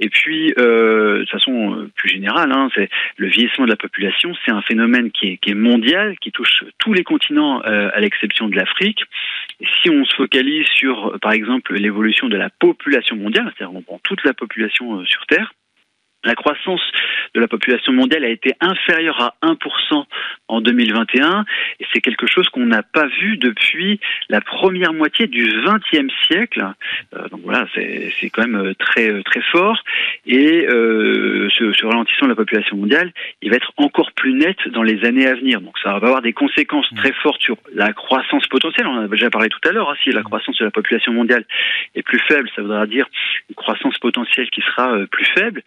Et 0.00 0.08
puis, 0.08 0.52
euh, 0.58 1.20
de 1.20 1.28
façon 1.28 1.74
euh, 1.74 1.90
plus 1.94 2.08
générale, 2.08 2.52
hein, 2.52 2.68
c'est 2.74 2.88
le 3.16 3.28
vieillissement 3.28 3.64
de 3.64 3.70
la 3.70 3.76
population, 3.76 4.32
c'est 4.44 4.52
un 4.52 4.62
phénomène 4.62 5.10
qui 5.10 5.28
est, 5.28 5.36
qui 5.38 5.50
est, 5.50 5.54
mondial, 5.54 6.16
qui 6.20 6.32
touche 6.32 6.64
tous 6.78 6.92
les 6.92 7.04
continents 7.04 7.60
à 7.60 8.00
l'exception 8.00 8.48
de 8.48 8.56
l'Afrique. 8.56 9.02
Si 9.82 9.90
on 9.90 10.04
se 10.04 10.14
focalise 10.14 10.66
sur, 10.66 11.18
par 11.20 11.32
exemple, 11.32 11.74
l'évolution 11.74 12.28
de 12.28 12.36
la 12.36 12.50
population 12.50 13.16
mondiale, 13.16 13.52
c'est-à-dire 13.56 13.74
on 13.74 13.82
prend 13.82 14.00
toute 14.02 14.24
la 14.24 14.34
population 14.34 15.04
sur 15.04 15.26
Terre, 15.26 15.52
la 16.26 16.34
croissance 16.34 16.82
de 17.34 17.40
la 17.40 17.48
population 17.48 17.92
mondiale 17.92 18.24
a 18.24 18.28
été 18.28 18.54
inférieure 18.60 19.20
à 19.20 19.34
1% 19.46 20.04
en 20.48 20.60
2021 20.60 21.44
et 21.80 21.86
c'est 21.92 22.00
quelque 22.00 22.26
chose 22.26 22.48
qu'on 22.48 22.66
n'a 22.66 22.82
pas 22.82 23.06
vu 23.06 23.36
depuis 23.36 24.00
la 24.28 24.40
première 24.40 24.92
moitié 24.92 25.26
du 25.26 25.44
XXe 25.64 26.12
siècle. 26.26 26.66
Euh, 27.14 27.28
donc 27.28 27.40
voilà, 27.44 27.66
c'est 27.74 28.30
quand 28.30 28.46
même 28.46 28.56
euh, 28.56 28.74
très 28.74 29.10
euh, 29.10 29.22
très 29.22 29.42
fort 29.52 29.82
et 30.26 30.66
ce, 30.68 31.86
ralentissement 31.86 32.26
de 32.26 32.32
la 32.32 32.36
population 32.36 32.76
mondiale, 32.76 33.12
il 33.42 33.50
va 33.50 33.56
être 33.56 33.72
encore 33.76 34.10
plus 34.12 34.32
net 34.32 34.56
dans 34.72 34.82
les 34.82 35.04
années 35.04 35.26
à 35.26 35.34
venir. 35.34 35.60
Donc 35.60 35.78
ça 35.82 35.90
va 35.90 35.96
avoir 35.96 36.22
des 36.22 36.32
conséquences 36.32 36.88
très 36.96 37.12
fortes 37.12 37.40
sur 37.40 37.56
la 37.72 37.92
croissance 37.92 38.46
potentielle. 38.48 38.86
On 38.86 38.96
en 38.96 39.04
a 39.04 39.08
déjà 39.08 39.30
parlé 39.30 39.48
tout 39.48 39.60
à 39.68 39.72
l'heure. 39.72 39.90
Hein. 39.90 39.96
si 40.02 40.10
la 40.10 40.22
croissance 40.22 40.58
de 40.58 40.64
la 40.64 40.70
population 40.70 41.12
mondiale 41.12 41.44
est 41.94 42.02
plus 42.02 42.18
faible, 42.26 42.50
ça 42.56 42.62
voudra 42.62 42.86
dire 42.86 43.06
une 43.48 43.54
croissance 43.54 43.96
potentielle 43.98 44.50
qui 44.50 44.62
sera 44.62 44.98
plus 45.10 45.26
faible. 45.26 45.62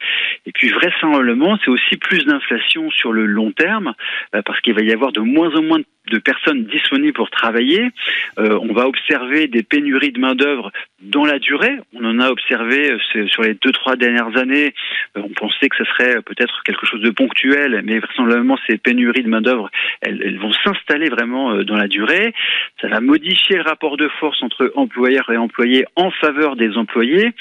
Et 0.45 0.48
puis 0.53 0.69
vraisemblablement, 0.69 1.57
c'est 1.63 1.71
aussi 1.71 1.97
plus 1.97 2.25
d'inflation 2.25 2.89
sur 2.91 3.11
le 3.13 3.25
long 3.25 3.51
terme, 3.51 3.93
euh, 4.35 4.41
parce 4.43 4.59
qu'il 4.61 4.73
va 4.73 4.81
y 4.81 4.91
avoir 4.91 5.11
de 5.11 5.21
moins 5.21 5.53
en 5.55 5.63
moins 5.63 5.79
de 5.79 5.85
personnes 6.17 6.65
disponibles 6.65 7.13
pour 7.13 7.29
travailler. 7.29 7.89
on 8.37 8.73
va 8.73 8.87
observer 8.87 9.47
des 9.47 9.63
pénuries 9.63 10.11
de 10.11 10.19
main 10.19 10.35
d'œuvre 10.35 10.71
dans 11.01 11.25
la 11.25 11.39
durée. 11.39 11.77
On 11.93 12.03
en 12.05 12.19
a 12.19 12.29
observé 12.29 12.97
sur 13.27 13.43
les 13.43 13.53
deux 13.53 13.71
trois 13.71 13.95
dernières 13.95 14.35
années. 14.37 14.73
on 15.15 15.29
pensait 15.29 15.69
que 15.69 15.77
ce 15.77 15.85
serait 15.85 16.21
peut-être 16.21 16.63
quelque 16.63 16.85
chose 16.85 17.01
de 17.01 17.11
ponctuel, 17.11 17.81
mais 17.83 17.99
vraisemblablement 17.99 18.57
ces 18.67 18.77
pénuries 18.77 19.23
de 19.23 19.29
main 19.29 19.41
d'œuvre, 19.41 19.69
elles, 20.01 20.37
vont 20.39 20.51
s'installer 20.63 21.09
vraiment 21.09 21.63
dans 21.63 21.77
la 21.77 21.87
durée. 21.87 22.33
Ça 22.81 22.87
va 22.87 22.99
modifier 23.01 23.57
le 23.57 23.63
rapport 23.63 23.97
de 23.97 24.07
force 24.19 24.41
entre 24.41 24.71
employeurs 24.75 25.29
et 25.31 25.37
employés 25.37 25.85
en 25.95 26.11
faveur 26.11 26.55
des 26.55 26.77
employés. 26.77 27.31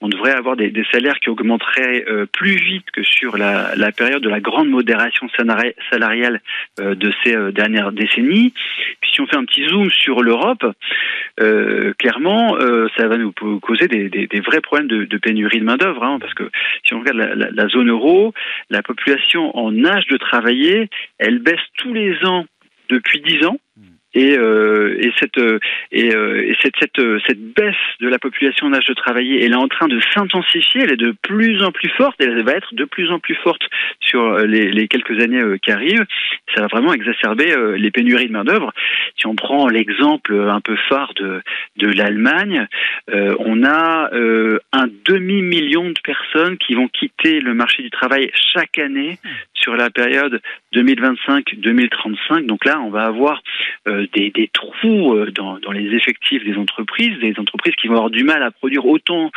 On 0.00 0.08
devrait 0.08 0.32
avoir 0.32 0.56
des, 0.56 0.72
salaires 0.90 1.18
qui 1.20 1.30
augmenteraient 1.30 2.04
euh, 2.08 2.26
plus 2.26 2.56
vite 2.56 2.90
que 2.92 3.02
sur 3.02 3.36
la, 3.36 3.92
période 3.96 4.22
de 4.22 4.28
la 4.28 4.40
grande 4.40 4.68
modération 4.68 5.28
salariale 5.90 6.40
euh, 6.80 6.94
de 6.94 7.12
ces 7.22 7.36
euh, 7.36 7.52
dernières 7.52 7.92
décennies. 7.92 8.11
Si 8.14 9.20
on 9.20 9.26
fait 9.26 9.36
un 9.36 9.44
petit 9.44 9.66
zoom 9.68 9.90
sur 9.90 10.22
l'Europe, 10.22 10.64
clairement, 11.98 12.56
ça 12.96 13.08
va 13.08 13.16
nous 13.18 13.32
causer 13.60 13.88
des, 13.88 14.40
vrais 14.40 14.60
problèmes 14.60 14.88
de, 14.88 15.18
pénurie 15.18 15.60
de 15.60 15.64
main-d'œuvre. 15.64 16.02
Hein, 16.02 16.18
parce 16.20 16.34
que 16.34 16.50
si 16.84 16.94
on 16.94 17.00
regarde 17.00 17.18
la, 17.18 17.50
la 17.50 17.68
zone 17.68 17.90
euro, 17.90 18.32
la 18.70 18.82
population 18.82 19.56
en 19.56 19.84
âge 19.84 20.06
de 20.06 20.16
travailler, 20.16 20.88
elle 21.18 21.38
baisse 21.38 21.60
tous 21.78 21.92
les 21.92 22.16
ans 22.24 22.46
depuis 22.88 23.20
10 23.20 23.46
ans. 23.46 23.58
Et, 24.14 24.36
euh, 24.36 24.96
et, 25.00 25.12
cette, 25.18 25.38
euh, 25.38 25.58
et, 25.90 26.14
euh, 26.14 26.42
et 26.42 26.56
cette, 26.62 26.74
cette, 26.78 27.00
cette, 27.26 27.40
baisse 27.54 27.74
de 28.00 28.08
la 28.08 28.18
population 28.18 28.66
en 28.66 28.74
âge 28.74 28.84
de 28.86 28.94
travailler, 28.94 29.44
elle 29.44 29.52
est 29.52 29.56
en 29.56 29.68
train 29.68 29.88
de 29.88 29.98
s'intensifier, 30.14 30.82
elle 30.82 30.92
est 30.92 30.96
de 30.96 31.14
plus 31.22 31.62
en 31.62 31.72
plus 31.72 31.88
forte, 31.96 32.16
elle 32.20 32.44
va 32.44 32.52
être 32.52 32.74
de 32.74 32.84
plus 32.84 33.10
en 33.10 33.18
plus 33.18 33.34
forte 33.36 33.62
sur 34.00 34.38
les, 34.38 34.70
les 34.70 34.88
quelques 34.88 35.18
années 35.22 35.42
qui 35.62 35.70
arrivent. 35.70 36.04
Ça 36.54 36.62
va 36.62 36.66
vraiment 36.66 36.92
exacerber 36.92 37.54
les 37.76 37.90
pénuries 37.90 38.26
de 38.26 38.32
main-d'œuvre. 38.32 38.72
Si 39.18 39.26
on 39.26 39.34
prend 39.34 39.68
l'exemple 39.68 40.34
un 40.34 40.60
peu 40.60 40.76
phare 40.88 41.14
de, 41.14 41.42
de 41.76 41.88
l'Allemagne, 41.88 42.66
on 43.10 43.64
a 43.64 44.10
un 44.12 44.86
demi-million 45.06 45.90
de 45.90 46.00
personnes 46.04 46.58
qui 46.58 46.74
vont 46.74 46.88
quitter 46.88 47.40
le 47.40 47.54
marché 47.54 47.82
du 47.82 47.90
travail 47.90 48.30
chaque 48.54 48.78
année 48.78 49.18
sur 49.54 49.76
la 49.76 49.90
période 49.90 50.40
2025-2035. 50.72 52.46
Donc 52.46 52.64
là, 52.64 52.80
on 52.80 52.90
va 52.90 53.04
avoir 53.04 53.42
euh, 53.88 54.06
des, 54.14 54.30
des, 54.30 54.48
trous 54.52 55.14
euh, 55.14 55.30
dans, 55.30 55.58
les 55.72 55.94
effectifs 55.94 56.44
des 56.44 56.56
entreprises, 56.56 57.18
des 57.20 57.34
entreprises 57.38 57.74
qui 57.76 57.88
vont 57.88 57.94
avoir 57.94 58.10
du 58.10 58.24
mal 58.24 58.42
à 58.42 58.50
produire 58.50 58.86
autant 58.86 59.30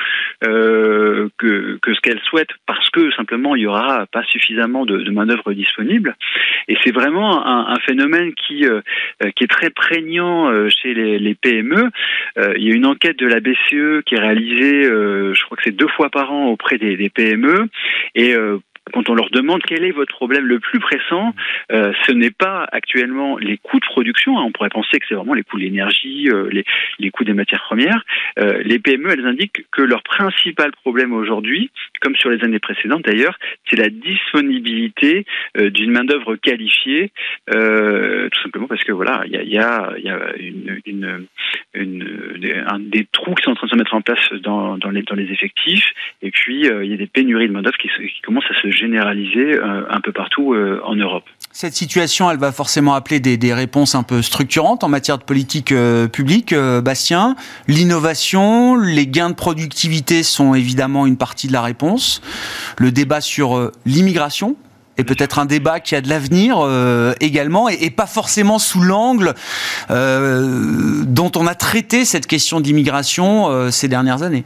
euh, 0.44 1.30
que, 1.38 1.80
ce 1.86 2.00
qu'elles 2.02 2.22
souhaitent 2.22 2.54
parce 2.66 2.90
que 2.90 3.12
simplement 3.12 3.56
il 3.56 3.64
y 3.64 3.68
aura 3.68 4.06
pas 4.08 4.24
suffisamment 4.24 4.86
de, 4.86 4.98
de 4.98 5.12
main 5.12 5.26
d'œuvre 5.26 5.54
disponible. 5.54 6.16
Et 6.68 6.78
c'est 6.84 6.94
vraiment 6.94 7.46
un, 7.46 7.76
phénomène 7.86 8.34
qui 8.34 8.64
est 8.64 9.48
très 9.48 9.70
prégnant 9.70 10.52
chez 10.70 10.94
les, 10.94 11.20
les 11.20 11.36
PME. 11.36 11.90
il 12.58 12.64
y 12.64 12.72
a 12.72 12.76
une 12.76 12.86
enquête 12.86 13.20
de 13.20 13.28
la 13.28 13.40
BCE 13.40 14.04
qui 14.06 14.16
est 14.16 14.20
réalisée, 14.20 14.84
je 14.84 15.44
crois 15.44 15.58
que 15.58 15.64
c'est 15.64 15.76
deux 15.76 15.88
fois 15.90 16.10
par 16.10 16.32
an 16.32 16.48
auprès 16.48 16.78
des, 16.78 16.98
des 16.98 17.10
PME 17.10 17.68
et 18.16 18.34
quand 18.94 19.10
on 19.10 19.16
leur 19.16 19.30
demande 19.32 19.62
quel 19.64 19.84
est 19.84 19.92
votre 19.92 20.14
problème 20.14 20.46
le 20.46 20.60
plus 20.60 20.80
pressant, 20.80 21.34
euh, 21.72 21.92
ce 22.06 22.12
n'est 22.12 22.32
pas 22.32 22.68
actuellement 22.72 23.38
les 23.38 23.58
coûts 23.58 23.80
de 23.80 23.86
production. 23.86 24.38
Hein. 24.38 24.44
On 24.46 24.52
pourrait 24.52 24.70
penser 24.70 25.00
que 25.00 25.06
c'est 25.10 25.16
vraiment 25.16 25.34
les 25.34 25.44
coûts 25.44 25.58
de 25.58 25.64
l'énergie, 25.64 26.30
euh, 26.30 26.50
les, 27.00 27.12
coûts 27.12 27.24
des 27.24 27.34
matières 27.34 27.64
premières. 27.64 28.06
Euh, 28.40 28.62
les 28.64 28.80
PME, 28.80 29.12
elles 29.12 29.26
indiquent 29.26 29.66
que 29.72 29.82
leur 29.82 30.04
principal 30.04 30.72
problème 30.72 31.14
aujourd'hui, 31.14 31.72
comme 32.02 32.16
sur 32.16 32.30
les 32.30 32.44
années 32.44 32.60
précédentes 32.60 33.06
d'ailleurs, 33.06 33.38
c'est 33.70 33.76
la 33.76 33.90
disponibilité 33.90 35.26
d'une 35.58 35.92
main 35.92 36.04
d'œuvre 36.04 36.36
qualifiée, 36.36 37.12
tout 37.48 38.42
simplement 38.44 38.68
parce 38.68 38.84
que 38.84 38.92
voilà, 38.92 39.24
il 39.26 39.32
y 39.32 39.58
a, 39.58 39.94
des, 41.74 42.54
un, 42.68 42.80
des, 42.80 43.08
trous 43.12 43.34
qui 43.36 43.44
sont 43.44 43.52
en 43.52 43.56
train 43.56 43.68
de 43.68 43.72
se 43.72 43.78
mettre 43.78 43.94
en 43.94 44.02
place 44.02 44.32
dans, 44.42 44.78
dans, 44.78 44.90
les, 44.90 45.02
dans 45.04 45.16
les 45.16 45.32
effectifs, 45.32 45.88
et 46.22 46.32
puis 46.32 46.66
il 46.66 46.86
y 46.86 46.94
a 46.94 46.98
des 46.98 47.08
pénuries 47.08 47.48
de 47.48 47.54
main 47.54 47.62
d'œuvre 47.62 47.78
qui, 47.78 47.88
qui 47.88 48.22
commencent 48.22 48.50
à 48.50 48.62
se 48.62 48.75
généralisée 48.76 49.58
euh, 49.58 49.84
un 49.90 50.02
peu 50.02 50.12
partout 50.12 50.54
euh, 50.54 50.82
en 50.84 50.96
Europe. 50.96 51.24
Cette 51.52 51.74
situation, 51.74 52.30
elle 52.30 52.38
va 52.38 52.52
forcément 52.52 52.94
appeler 52.94 53.20
des, 53.20 53.38
des 53.38 53.54
réponses 53.54 53.96
un 53.96 54.04
peu 54.04 54.22
structurantes 54.22 54.84
en 54.84 54.90
matière 54.90 55.18
de 55.18 55.24
politique 55.24 55.72
euh, 55.72 56.08
publique. 56.08 56.54
Bastien, 56.54 57.36
l'innovation, 57.68 58.76
les 58.76 59.08
gains 59.08 59.30
de 59.30 59.36
productivité 59.36 60.24
sont 60.24 60.54
évidemment 60.54 61.06
une 61.06 61.18
partie 61.18 61.48
de 61.48 61.54
la 61.54 61.62
réponse. 61.62 62.22
Le 62.78 62.92
débat 62.92 63.22
sur 63.22 63.72
l'immigration, 63.86 64.56
est 64.98 65.04
peut-être 65.04 65.40
un 65.40 65.46
débat 65.46 65.82
qui 65.82 65.94
a 65.94 66.00
de 66.00 66.08
l'avenir 66.08 66.58
également, 67.20 67.68
et, 67.68 67.78
et, 67.82 67.90
pas 67.90 68.06
forcément 68.06 68.60
sous 68.60 68.82
l'angle 68.82 69.34
dont 69.90 71.32
on 71.36 71.48
a 71.48 71.56
traité 71.56 72.06
cette 72.06 72.28
question 72.28 72.62
d'immigration 72.62 73.70
ces 73.72 73.90
dernières 73.90 74.24
années. 74.24 74.46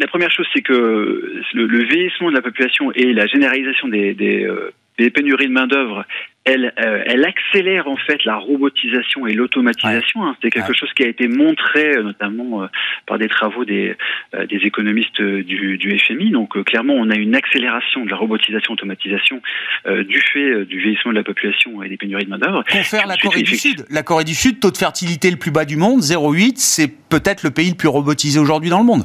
La, 0.00 0.06
première 0.06 0.30
chose, 0.30 0.46
c'est 0.54 0.62
que 0.62 1.42
le, 1.52 1.84
vieillissement 1.84 2.30
de 2.30 2.34
la 2.34 2.42
population 2.42 2.90
et 2.92 3.12
la 3.12 3.26
généralisation 3.26 3.86
des, 3.88 4.14
des, 4.14 4.44
euh, 4.44 4.72
pénuries 5.10 5.46
de 5.46 5.52
main-d'œuvre, 5.52 6.04
elle, 6.44 6.72
euh, 6.78 7.02
elle, 7.06 7.24
accélère 7.24 7.86
en 7.86 7.96
fait 7.96 8.24
la 8.24 8.36
robotisation 8.36 9.26
et 9.26 9.34
l'automatisation. 9.34 10.24
Hein. 10.24 10.36
C'est 10.42 10.50
quelque 10.50 10.72
chose 10.74 10.90
qui 10.94 11.04
a 11.04 11.06
été 11.06 11.28
montré 11.28 11.96
euh, 11.96 12.02
notamment 12.02 12.66
par 13.06 13.18
des 13.18 13.28
travaux 13.28 13.66
des, 13.66 13.94
des 14.32 14.56
économistes 14.56 15.20
du, 15.20 15.76
du, 15.76 15.98
FMI. 15.98 16.30
Donc 16.30 16.62
clairement, 16.64 16.94
on 16.94 17.10
a 17.10 17.16
une 17.16 17.34
accélération 17.34 18.04
de 18.04 18.10
la 18.10 18.16
robotisation, 18.16 18.72
automatisation 18.72 19.42
du 19.86 20.20
fait 20.32 20.64
du 20.64 20.80
vieillissement 20.80 21.12
de 21.12 21.18
la 21.18 21.24
population 21.24 21.82
et 21.82 21.88
des 21.90 21.98
pénuries 21.98 22.24
de 22.24 22.30
main 22.30 22.38
d'œuvre. 22.38 22.64
faire 22.66 23.06
la 23.06 23.16
Corée 23.16 23.42
du 23.42 23.56
Sud. 23.56 23.84
La 23.90 24.02
Corée 24.02 24.24
du 24.24 24.34
Sud, 24.34 24.60
taux 24.60 24.70
de 24.70 24.78
fertilité 24.78 25.30
le 25.30 25.36
plus 25.36 25.50
bas 25.50 25.66
du 25.66 25.76
monde, 25.76 26.00
0,8. 26.00 26.54
C'est 26.56 26.90
peut-être 27.08 27.42
le 27.42 27.50
pays 27.50 27.70
le 27.70 27.76
plus 27.76 27.88
robotisé 27.88 28.40
aujourd'hui 28.40 28.70
dans 28.70 28.80
le 28.80 28.86
monde. 28.86 29.04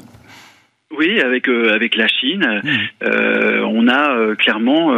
Oui, 0.98 1.20
avec 1.20 1.50
euh, 1.50 1.74
avec 1.74 1.96
la 1.96 2.08
Chine, 2.08 2.62
mmh. 2.64 2.70
euh, 3.04 3.62
on 3.64 3.88
a 3.88 4.16
euh, 4.16 4.36
clairement 4.36 4.94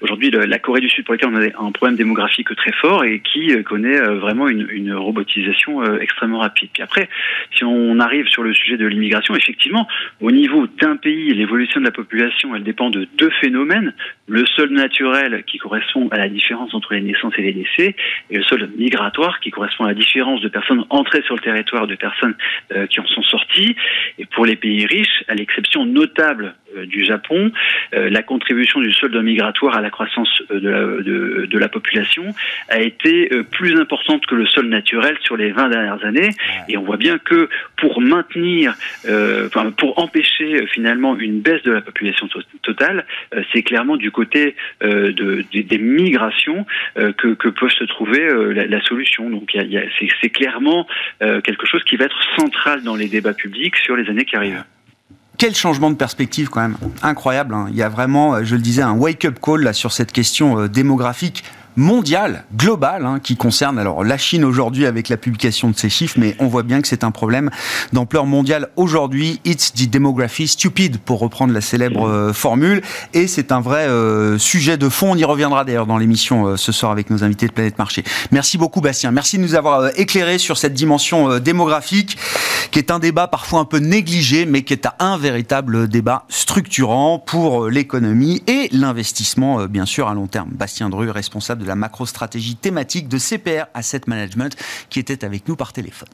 aujourd'hui 0.00 0.30
la 0.30 0.58
Corée 0.58 0.80
du 0.80 0.88
Sud 0.88 1.04
pour 1.04 1.14
laquelle 1.14 1.30
on 1.32 1.36
a 1.36 1.66
un 1.66 1.72
problème 1.72 1.96
démographique 1.96 2.54
très 2.54 2.72
fort 2.72 3.04
et 3.04 3.20
qui 3.20 3.52
connaît 3.64 4.00
vraiment 4.00 4.48
une, 4.48 4.66
une 4.70 4.94
robotisation 4.94 5.82
extrêmement 5.98 6.38
rapide. 6.38 6.70
Puis 6.72 6.82
après, 6.82 7.08
si 7.56 7.64
on 7.64 7.98
arrive 8.00 8.26
sur 8.28 8.42
le 8.42 8.52
sujet 8.52 8.76
de 8.76 8.86
l'immigration, 8.86 9.34
effectivement, 9.34 9.86
au 10.20 10.30
niveau 10.30 10.66
d'un 10.80 10.96
pays, 10.96 11.32
l'évolution 11.34 11.80
de 11.80 11.86
la 11.86 11.92
population, 11.92 12.54
elle 12.54 12.64
dépend 12.64 12.90
de 12.90 13.06
deux 13.16 13.30
phénomènes 13.40 13.94
le 14.26 14.44
sol 14.46 14.70
naturel 14.70 15.44
qui 15.44 15.58
correspond 15.58 16.08
à 16.10 16.18
la 16.18 16.28
différence 16.28 16.74
entre 16.74 16.94
les 16.94 17.00
naissances 17.00 17.32
et 17.38 17.42
les 17.42 17.52
décès, 17.52 17.96
et 18.30 18.36
le 18.36 18.42
sol 18.44 18.68
migratoire 18.76 19.40
qui 19.40 19.50
correspond 19.50 19.84
à 19.84 19.88
la 19.88 19.94
différence 19.94 20.40
de 20.42 20.48
personnes 20.48 20.84
entrées 20.90 21.22
sur 21.22 21.34
le 21.34 21.40
territoire 21.40 21.86
de 21.86 21.94
personnes 21.94 22.34
qui 22.90 23.00
en 23.00 23.06
sont 23.06 23.22
sorties. 23.22 23.74
Et 24.18 24.26
pour 24.26 24.44
les 24.44 24.56
pays 24.56 24.84
riches, 24.84 25.24
à 25.28 25.34
l'exception 25.38 25.86
notable 25.86 26.54
euh, 26.76 26.86
du 26.86 27.04
Japon, 27.04 27.50
euh, 27.94 28.10
la 28.10 28.22
contribution 28.22 28.80
du 28.80 28.92
solde 28.92 29.16
migratoire 29.16 29.76
à 29.76 29.80
la 29.80 29.90
croissance 29.90 30.28
euh, 30.50 30.60
de 30.60 30.68
la, 30.68 30.80
de, 30.80 31.46
de 31.46 31.58
la 31.58 31.68
population 31.68 32.34
a 32.68 32.80
été 32.80 33.30
plus 33.50 33.78
importante 33.78 34.26
que 34.26 34.34
le 34.34 34.46
sol 34.46 34.68
naturel 34.68 35.16
sur 35.22 35.36
les 35.36 35.50
20 35.50 35.68
dernières 35.70 36.04
années. 36.04 36.30
Et 36.68 36.76
on 36.76 36.82
voit 36.82 36.96
bien 36.96 37.18
que 37.18 37.48
pour 37.76 38.00
maintenir, 38.00 38.74
enfin, 39.06 39.70
pour 39.72 39.98
empêcher 39.98 40.66
finalement 40.66 41.16
une 41.18 41.40
baisse 41.40 41.62
de 41.62 41.72
la 41.72 41.80
population 41.80 42.28
totale, 42.62 43.06
c'est 43.52 43.62
clairement 43.62 43.96
du 43.96 44.10
côté 44.10 44.54
de, 44.82 45.44
des, 45.52 45.78
migrations 45.78 46.66
que, 46.96 47.34
que, 47.34 47.48
peut 47.48 47.70
se 47.70 47.84
trouver 47.84 48.28
la, 48.54 48.66
la 48.66 48.80
solution. 48.82 49.30
Donc 49.30 49.56
c'est 50.20 50.30
clairement 50.30 50.86
quelque 51.20 51.66
chose 51.66 51.82
qui 51.84 51.96
va 51.96 52.06
être 52.06 52.20
central 52.36 52.82
dans 52.82 52.96
les 52.96 53.08
débats 53.08 53.34
publics 53.34 53.76
sur 53.76 53.96
les 53.96 54.08
années 54.10 54.24
qui 54.24 54.36
arrivent 54.36 54.64
quel 55.38 55.54
changement 55.54 55.90
de 55.90 55.96
perspective 55.96 56.50
quand 56.50 56.60
même 56.60 56.76
incroyable. 57.02 57.54
Hein. 57.54 57.68
Il 57.70 57.76
y 57.76 57.82
a 57.82 57.88
vraiment, 57.88 58.44
je 58.44 58.56
le 58.56 58.60
disais, 58.60 58.82
un 58.82 58.92
wake-up 58.92 59.38
call 59.40 59.62
là 59.62 59.72
sur 59.72 59.92
cette 59.92 60.12
question 60.12 60.58
euh, 60.58 60.68
démographique 60.68 61.44
mondial, 61.78 62.44
global, 62.56 63.06
hein, 63.06 63.20
qui 63.22 63.36
concerne 63.36 63.78
alors 63.78 64.02
la 64.02 64.18
Chine 64.18 64.44
aujourd'hui 64.44 64.84
avec 64.84 65.08
la 65.08 65.16
publication 65.16 65.70
de 65.70 65.76
ces 65.76 65.88
chiffres, 65.88 66.16
mais 66.18 66.34
on 66.40 66.48
voit 66.48 66.64
bien 66.64 66.82
que 66.82 66.88
c'est 66.88 67.04
un 67.04 67.12
problème 67.12 67.50
d'ampleur 67.92 68.26
mondiale 68.26 68.68
aujourd'hui. 68.74 69.40
It's 69.44 69.72
the 69.72 69.88
demography 69.88 70.48
stupid, 70.48 70.98
pour 70.98 71.20
reprendre 71.20 71.54
la 71.54 71.60
célèbre 71.60 72.08
euh, 72.08 72.32
formule, 72.32 72.82
et 73.14 73.28
c'est 73.28 73.52
un 73.52 73.60
vrai 73.60 73.86
euh, 73.86 74.38
sujet 74.38 74.76
de 74.76 74.88
fond. 74.88 75.12
On 75.12 75.16
y 75.16 75.24
reviendra 75.24 75.64
d'ailleurs 75.64 75.86
dans 75.86 75.98
l'émission 75.98 76.48
euh, 76.48 76.56
ce 76.56 76.72
soir 76.72 76.90
avec 76.90 77.10
nos 77.10 77.22
invités 77.22 77.46
de 77.46 77.52
Planète 77.52 77.78
Marché. 77.78 78.02
Merci 78.32 78.58
beaucoup 78.58 78.80
Bastien, 78.80 79.12
merci 79.12 79.38
de 79.38 79.42
nous 79.42 79.54
avoir 79.54 79.96
éclairé 79.96 80.38
sur 80.38 80.58
cette 80.58 80.74
dimension 80.74 81.38
démographique, 81.38 82.18
qui 82.72 82.80
est 82.80 82.90
un 82.90 82.98
débat 82.98 83.28
parfois 83.28 83.60
un 83.60 83.64
peu 83.64 83.78
négligé, 83.78 84.46
mais 84.46 84.62
qui 84.62 84.72
est 84.72 84.88
un 84.98 85.16
véritable 85.16 85.86
débat 85.86 86.24
structurant 86.28 87.20
pour 87.20 87.68
l'économie 87.68 88.42
et 88.48 88.68
l'investissement, 88.72 89.66
bien 89.66 89.86
sûr, 89.86 90.08
à 90.08 90.14
long 90.14 90.26
terme. 90.26 90.50
Bastien 90.50 90.90
Dru, 90.90 91.10
responsable 91.10 91.62
de 91.62 91.67
la 91.68 91.76
macro-stratégie 91.76 92.56
thématique 92.56 93.08
de 93.08 93.18
CPR 93.18 93.66
Asset 93.74 94.02
Management 94.06 94.56
qui 94.90 94.98
était 94.98 95.24
avec 95.24 95.46
nous 95.48 95.56
par 95.56 95.72
téléphone. 95.72 96.08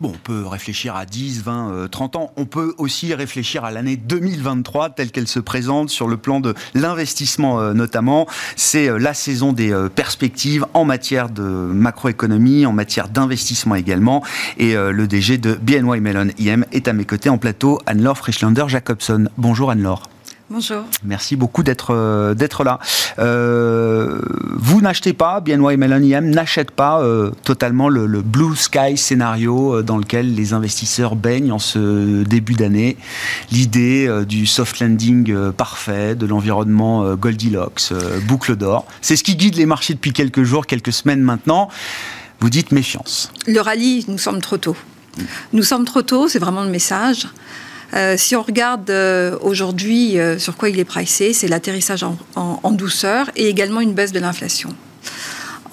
Bon, 0.00 0.12
on 0.14 0.18
peut 0.18 0.46
réfléchir 0.46 0.94
à 0.94 1.06
10, 1.06 1.42
20, 1.42 1.88
30 1.90 2.16
ans. 2.16 2.32
On 2.36 2.44
peut 2.44 2.72
aussi 2.78 3.14
réfléchir 3.14 3.64
à 3.64 3.72
l'année 3.72 3.96
2023 3.96 4.90
telle 4.90 5.10
qu'elle 5.10 5.26
se 5.26 5.40
présente 5.40 5.90
sur 5.90 6.06
le 6.06 6.16
plan 6.16 6.38
de 6.38 6.54
l'investissement 6.74 7.60
euh, 7.60 7.72
notamment. 7.72 8.28
C'est 8.54 8.88
euh, 8.88 8.98
la 8.98 9.12
saison 9.12 9.52
des 9.52 9.74
perspectives 9.94 10.66
en 10.72 10.84
matière 10.84 11.30
de 11.30 11.42
macroéconomie, 11.42 12.64
en 12.64 12.72
matière 12.72 13.08
d'investissement 13.08 13.74
également. 13.74 14.22
Et 14.56 14.74
le 14.74 15.06
DG 15.06 15.38
de 15.38 15.54
BNY 15.54 16.00
Mellon 16.00 16.28
IM 16.38 16.64
est 16.72 16.88
à 16.88 16.92
mes 16.92 17.04
côtés 17.04 17.28
en 17.28 17.38
plateau, 17.38 17.80
Anne-Laure 17.86 18.18
Frischlander-Jacobson. 18.18 19.28
Bonjour 19.36 19.70
Anne-Laure. 19.70 20.02
Bonjour. 20.50 20.84
Merci 21.04 21.36
beaucoup 21.36 21.62
d'être 21.62 21.90
euh, 21.90 22.32
d'être 22.32 22.64
là. 22.64 22.78
Euh, 23.18 24.18
vous 24.56 24.80
n'achetez 24.80 25.12
pas, 25.12 25.40
BNY 25.40 25.76
Mellon 25.76 26.02
IM 26.02 26.30
n'achète 26.30 26.70
pas 26.70 27.02
euh, 27.02 27.32
totalement 27.44 27.90
le, 27.90 28.06
blue 28.22 28.56
sky 28.56 28.96
scénario 28.96 29.82
dans 29.82 29.98
lequel 29.98 30.34
les 30.34 30.54
investisseurs 30.54 31.16
baignent 31.16 31.52
en 31.52 31.58
ce 31.58 32.22
début 32.22 32.54
d'année. 32.54 32.96
L'idée 33.52 34.08
du 34.26 34.46
soft 34.46 34.80
landing 34.80 35.52
parfait, 35.52 36.14
de 36.14 36.24
l'environnement 36.24 37.14
Goldilocks, 37.14 37.92
boucle 38.26 38.56
d'or. 38.56 38.86
C'est 39.02 39.16
ce 39.16 39.24
qui 39.24 39.36
guide 39.36 39.56
les 39.56 39.66
marchés 39.66 39.92
depuis 39.92 40.14
quelques 40.14 40.44
jours, 40.44 40.66
quelques 40.66 40.92
semaines 40.92 41.20
maintenant. 41.20 41.68
Vous 42.40 42.48
dites 42.48 42.72
méfiance. 42.72 43.30
Le 43.46 43.60
rallye 43.60 44.04
nous 44.08 44.18
semble 44.18 44.40
trop 44.40 44.56
tôt. 44.56 44.76
Nous 45.52 45.62
sommes 45.62 45.84
trop 45.84 46.02
tôt, 46.02 46.28
c'est 46.28 46.38
vraiment 46.38 46.62
le 46.62 46.70
message. 46.70 47.26
Euh, 47.94 48.16
si 48.16 48.36
on 48.36 48.42
regarde 48.42 48.90
euh, 48.90 49.36
aujourd'hui 49.40 50.18
euh, 50.18 50.38
sur 50.38 50.56
quoi 50.56 50.68
il 50.68 50.78
est 50.78 50.84
pricé, 50.84 51.32
c'est 51.32 51.48
l'atterrissage 51.48 52.04
en, 52.04 52.70
douceur 52.70 53.30
et 53.34 53.48
également 53.48 53.80
une 53.80 53.94
baisse 53.94 54.12
de 54.12 54.20
l'inflation. 54.20 54.74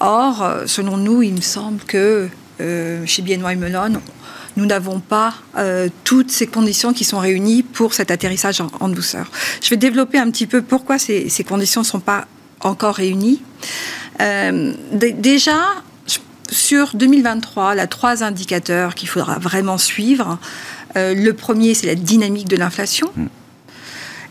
Or, 0.00 0.44
selon 0.66 0.96
nous, 0.96 1.22
il 1.22 1.34
me 1.34 1.40
semble 1.40 1.80
que 1.82 2.28
chez 2.58 3.22
BNY 3.22 3.56
Mellon, 3.56 4.00
nous 4.56 4.66
n'avons 4.66 4.98
pas 4.98 5.34
toutes 6.04 6.30
ces 6.30 6.46
conditions 6.46 6.92
qui 6.92 7.04
sont 7.04 7.18
réunies 7.18 7.62
pour 7.62 7.94
cet 7.94 8.10
atterrissage 8.10 8.60
en, 8.80 8.88
douceur. 8.88 9.30
Je 9.62 9.70
vais 9.70 9.76
développer 9.76 10.18
un 10.18 10.30
petit 10.30 10.46
peu 10.46 10.62
pourquoi 10.62 10.98
ces, 10.98 11.44
conditions 11.46 11.82
ne 11.82 11.86
sont 11.86 12.00
pas 12.00 12.26
encore 12.60 12.96
réunies. 12.96 13.42
déjà, 14.92 15.60
sur 16.50 16.90
2023, 16.94 17.74
il 17.74 17.78
y 17.78 17.80
a 17.80 17.86
trois 17.86 18.24
indicateurs 18.24 18.94
qu'il 18.94 19.08
faudra 19.08 19.38
vraiment 19.38 19.78
suivre. 19.78 20.38
Euh, 20.96 21.14
le 21.14 21.32
premier, 21.32 21.74
c'est 21.74 21.86
la 21.86 21.94
dynamique 21.94 22.48
de 22.48 22.56
l'inflation. 22.56 23.10
Hmm. 23.16 23.26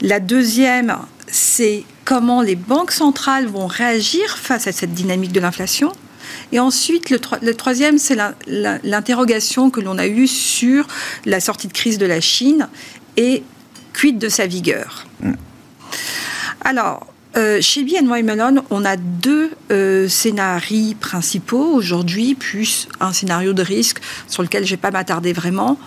La 0.01 0.19
deuxième, 0.19 0.98
c'est 1.27 1.84
comment 2.03 2.41
les 2.41 2.55
banques 2.55 2.91
centrales 2.91 3.48
vont 3.48 3.67
réagir 3.67 4.38
face 4.38 4.67
à 4.67 4.72
cette 4.72 4.93
dynamique 4.93 5.31
de 5.31 5.39
l'inflation. 5.39 5.91
Et 6.51 6.60
ensuite, 6.60 7.10
le, 7.10 7.53
troisième, 7.53 7.98
c'est 7.98 8.17
l'interrogation 8.48 9.69
que 9.69 9.79
l'on 9.79 9.98
a 9.98 10.07
eue 10.07 10.27
sur 10.27 10.88
la 11.25 11.39
sortie 11.39 11.67
de 11.67 11.74
crise 11.74 11.98
de 11.98 12.05
la 12.05 12.22
Chine 12.22 12.67
et 13.17 13.43
quid 13.93 14.17
de 14.17 14.29
sa 14.29 14.48
vigueur. 14.48 15.05
Hmm. 15.22 15.34
Alors, 16.62 17.07
euh, 17.38 17.60
chez 17.62 17.84
BNY 17.84 18.24
Mellon, 18.24 18.63
on 18.69 18.86
a 18.86 18.95
deux 18.95 19.51
euh, 19.72 20.07
scénarios 20.07 20.95
principaux 21.00 21.74
aujourd'hui, 21.74 22.34
plus 22.34 22.88
un 23.01 23.12
scénario 23.12 23.53
de 23.53 23.62
risque 23.62 24.00
sur 24.27 24.41
lequel 24.41 24.63
je 24.63 24.72
ne 24.72 24.77
vais 24.77 24.81
pas 24.81 24.91
m'attarder 24.91 25.34
vraiment. 25.34 25.77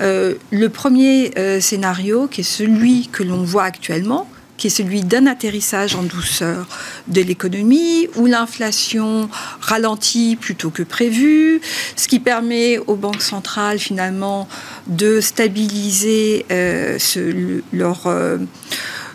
Euh, 0.00 0.34
le 0.50 0.68
premier 0.68 1.32
euh, 1.38 1.60
scénario, 1.60 2.26
qui 2.26 2.40
est 2.40 2.44
celui 2.44 3.08
que 3.08 3.22
l'on 3.22 3.42
voit 3.42 3.64
actuellement, 3.64 4.28
qui 4.56 4.68
est 4.68 4.70
celui 4.70 5.02
d'un 5.02 5.26
atterrissage 5.26 5.96
en 5.96 6.02
douceur 6.02 6.66
de 7.08 7.20
l'économie, 7.20 8.08
où 8.16 8.26
l'inflation 8.26 9.28
ralentit 9.60 10.36
plutôt 10.36 10.70
que 10.70 10.82
prévu, 10.82 11.60
ce 11.96 12.08
qui 12.08 12.20
permet 12.20 12.78
aux 12.78 12.96
banques 12.96 13.22
centrales 13.22 13.78
finalement 13.78 14.48
de 14.86 15.20
stabiliser 15.20 16.46
euh, 16.50 16.98
leur 17.72 18.08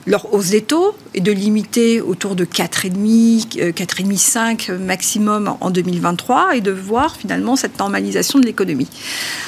leur 0.06 0.34
hausse 0.34 0.50
des 0.50 0.62
taux 0.62 0.96
et 1.14 1.22
de 1.22 1.32
limiter 1.32 2.02
autour 2.02 2.36
de 2.36 2.46
4,5, 2.46 3.74
4,5 3.74 4.72
euh, 4.72 4.80
maximum 4.80 5.56
en 5.60 5.70
2023 5.70 6.56
et 6.56 6.62
de 6.62 6.72
voir 6.72 7.16
finalement 7.16 7.56
cette 7.56 7.78
normalisation 7.80 8.40
de 8.40 8.46
l'économie. 8.46 8.90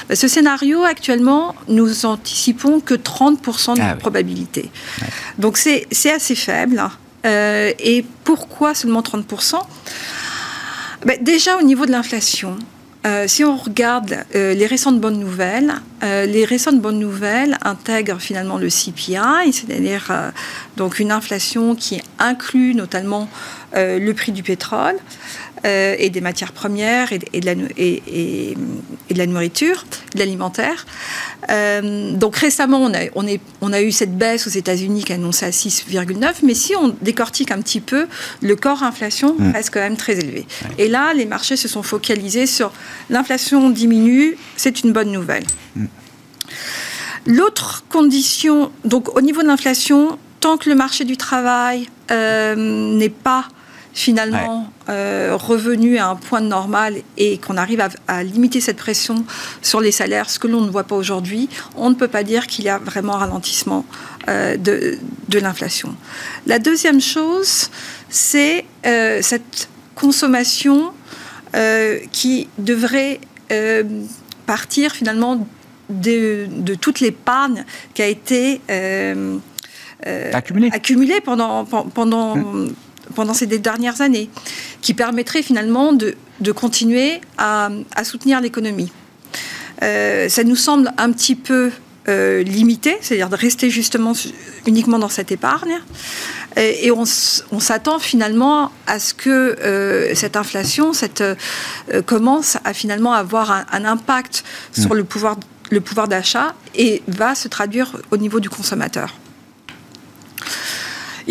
Bah, 0.10 0.16
ce 0.16 0.28
scénario, 0.28 0.84
actuellement, 0.84 1.56
nous 1.68 2.06
anticipons 2.06 2.80
que 2.80 2.94
30% 2.94 3.76
de 3.76 3.82
ah 3.82 3.96
probabilité. 3.96 4.70
Donc 5.38 5.58
c'est 5.58 5.88
assez 6.12 6.36
faible. 6.36 6.82
Euh, 7.26 7.72
et 7.80 8.04
pourquoi 8.24 8.74
seulement 8.74 9.02
30% 9.02 9.56
bah, 11.06 11.14
Déjà 11.22 11.58
au 11.58 11.62
niveau 11.62 11.86
de 11.86 11.92
l'inflation, 11.92 12.58
euh, 13.04 13.28
si 13.28 13.44
on 13.44 13.58
regarde 13.58 14.16
euh, 14.36 14.54
les 14.54 14.68
récentes 14.68 15.00
bonnes 15.00 15.20
nouvelles, 15.20 15.74
euh, 16.04 16.28
les 16.28 16.46
récentes 16.46 16.80
bonnes 16.80 17.00
nouvelles 17.00 17.58
intègrent 17.64 18.20
finalement 18.20 18.60
le 18.60 18.70
CPI, 18.70 19.52
c'est-à-dire 19.52 20.12
donc 20.78 21.00
une 21.00 21.12
inflation 21.12 21.74
qui 21.76 22.02
inclut 22.20 22.76
notamment 22.76 23.28
le 23.74 24.12
prix 24.12 24.32
du 24.32 24.44
pétrole, 24.44 24.96
euh, 25.66 25.96
et 25.98 26.10
des 26.10 26.22
matières 26.22 26.52
premières 26.52 27.14
et, 27.14 27.20
de, 27.20 27.46
la, 27.46 27.54
et, 27.78 28.56
de 29.10 29.18
la 29.18 29.26
nourriture, 29.28 29.86
de 30.14 30.20
l'alimentaire. 30.20 30.86
Euh, 31.50 32.14
donc 32.14 32.36
récemment, 32.36 32.80
on 32.80 32.94
a, 32.94 33.10
on, 33.16 33.28
est, 33.28 33.42
on 33.62 33.74
a 33.74 33.82
eu 33.82 33.92
cette 33.92 34.18
baisse 34.18 34.48
aux 34.48 34.52
États-Unis 34.52 35.04
qui 35.04 35.12
a 35.12 35.16
annoncé 35.16 35.46
à 35.46 35.50
6,9, 35.50 36.34
mais 36.44 36.54
si 36.54 36.76
on 36.76 36.96
décortique 37.02 37.52
un 37.52 37.62
petit 37.62 37.82
peu, 37.82 38.08
le 38.42 38.56
corps 38.56 38.84
inflation 38.84 39.36
mm. 39.38 39.52
reste 39.52 39.72
quand 39.74 39.80
même 39.80 39.98
très 39.98 40.18
élevé. 40.20 40.48
Et 40.78 40.88
là, 40.88 41.14
les 41.14 41.26
marchés 41.26 41.58
se 41.58 41.68
sont 41.68 41.84
focalisés 41.84 42.48
sur 42.48 42.72
l'inflation 43.10 43.70
diminue, 43.70 44.38
c'est 44.58 44.84
une 44.84 44.94
bonne 44.94 45.12
nouvelle. 45.12 45.46
Mm. 45.76 45.86
L'autre 47.28 47.84
condition, 47.90 48.72
donc 48.84 49.16
au 49.16 49.22
niveau 49.22 49.44
de 49.44 49.48
l'inflation, 49.48 50.18
tant 50.40 50.58
que 50.58 50.70
le 50.70 50.76
marché 50.76 51.06
du 51.06 51.18
travail 51.18 51.88
euh, 52.10 52.56
n'est 52.56 53.10
pas 53.10 53.48
finalement 53.94 54.72
euh, 54.90 55.36
revenu 55.40 55.98
à 55.98 56.08
un 56.08 56.16
point 56.16 56.42
normal 56.42 56.96
et 57.18 57.38
qu'on 57.38 57.58
arrive 57.58 57.84
à, 58.08 58.24
limiter 58.24 58.62
cette 58.62 58.78
pression 58.78 59.26
sur 59.62 59.82
les 59.82 59.92
salaires, 59.92 60.30
ce 60.30 60.40
que 60.40 60.48
l'on 60.48 60.62
ne 60.62 60.70
voit 60.70 60.84
pas 60.84 60.96
aujourd'hui, 60.96 61.50
on 61.76 61.90
ne 61.90 61.96
peut 61.96 62.08
pas 62.08 62.24
dire 62.24 62.48
qu'il 62.48 62.66
y 62.66 62.70
a 62.70 62.78
vraiment 62.78 63.16
un 63.16 63.20
ralentissement 63.20 63.86
euh, 64.28 64.58
de, 64.58 64.98
de 65.28 65.40
l'inflation. 65.40 65.96
La 66.46 66.60
deuxième 66.60 67.02
chose, 67.02 67.70
c'est 68.10 68.66
euh, 68.86 69.20
cette 69.22 69.70
consommation 69.96 70.94
qui 72.14 72.48
devrait 72.60 73.20
partir 74.46 74.94
finalement 74.94 75.46
de, 75.90 76.48
de 76.50 76.76
toute 76.76 77.02
l'épargne 77.02 77.66
qui 77.94 78.02
a 78.02 78.08
été 78.08 78.62
accumulée. 80.72 81.20
pendant, 81.20 81.66
pendant 81.66 82.38
hum 82.38 82.74
pendant 83.12 83.34
ces 83.34 83.48
dernières 83.48 84.02
années, 84.02 84.30
qui 84.82 84.94
permettrait 84.94 85.42
finalement 85.42 85.94
de, 85.94 86.16
continuer 86.54 87.22
à, 87.38 87.70
soutenir 88.04 88.42
l'économie. 88.42 88.92
Euh, 89.84 90.30
ça 90.30 90.44
nous 90.44 90.56
semble 90.56 90.92
un 90.98 91.12
petit 91.12 91.36
peu 91.36 91.72
euh, 92.08 92.44
limité, 92.44 92.98
c'est-à-dire 93.02 93.30
de 93.30 93.36
rester 93.36 93.70
justement 93.70 94.14
uniquement 94.66 95.00
dans 95.00 95.10
cette 95.10 95.32
épargne. 95.32 95.80
Et, 96.58 96.92
on, 96.92 97.06
s'attend 97.06 98.00
finalement 98.00 98.72
à 98.86 99.00
ce 99.00 99.14
que 99.14 99.30
euh, 99.30 100.14
cette 100.16 100.36
inflation 100.36 100.92
cette, 100.92 101.24
commence 102.06 102.58
à 102.66 102.74
finalement 102.74 103.14
avoir 103.14 103.52
un, 103.72 103.86
impact 103.86 104.44
sur 104.78 104.94
le 104.94 105.06
pouvoir, 105.06 105.38
le 105.70 105.80
pouvoir 105.80 106.10
d'achat 106.10 106.54
et 106.76 107.02
va 107.08 107.36
se 107.36 107.48
traduire 107.48 107.98
au 108.12 108.18
niveau 108.18 108.42
du 108.42 108.50
consommateur. 108.50 109.21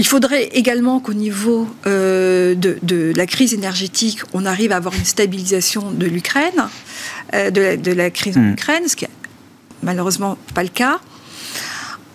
Il 0.01 0.07
faudrait 0.07 0.45
également 0.55 0.99
qu'au 0.99 1.13
niveau 1.13 1.69
euh, 1.87 2.55
de, 2.55 3.13
la 3.15 3.27
crise 3.27 3.53
énergétique, 3.53 4.21
on 4.33 4.47
arrive 4.47 4.73
à 4.73 4.77
avoir 4.77 4.95
une 4.95 5.05
stabilisation 5.05 5.91
de 5.91 6.07
l'Ukraine, 6.07 6.69
euh, 7.35 7.51
de, 7.51 7.93
la 7.93 8.09
crise 8.09 8.39
en 8.39 8.41
hmm. 8.41 8.53
Ukraine, 8.53 8.89
ce 8.89 8.97
qui 8.97 9.05
n'est 9.05 9.11
malheureusement 9.83 10.39
pas 10.55 10.63
le 10.63 10.71
cas. 10.71 11.01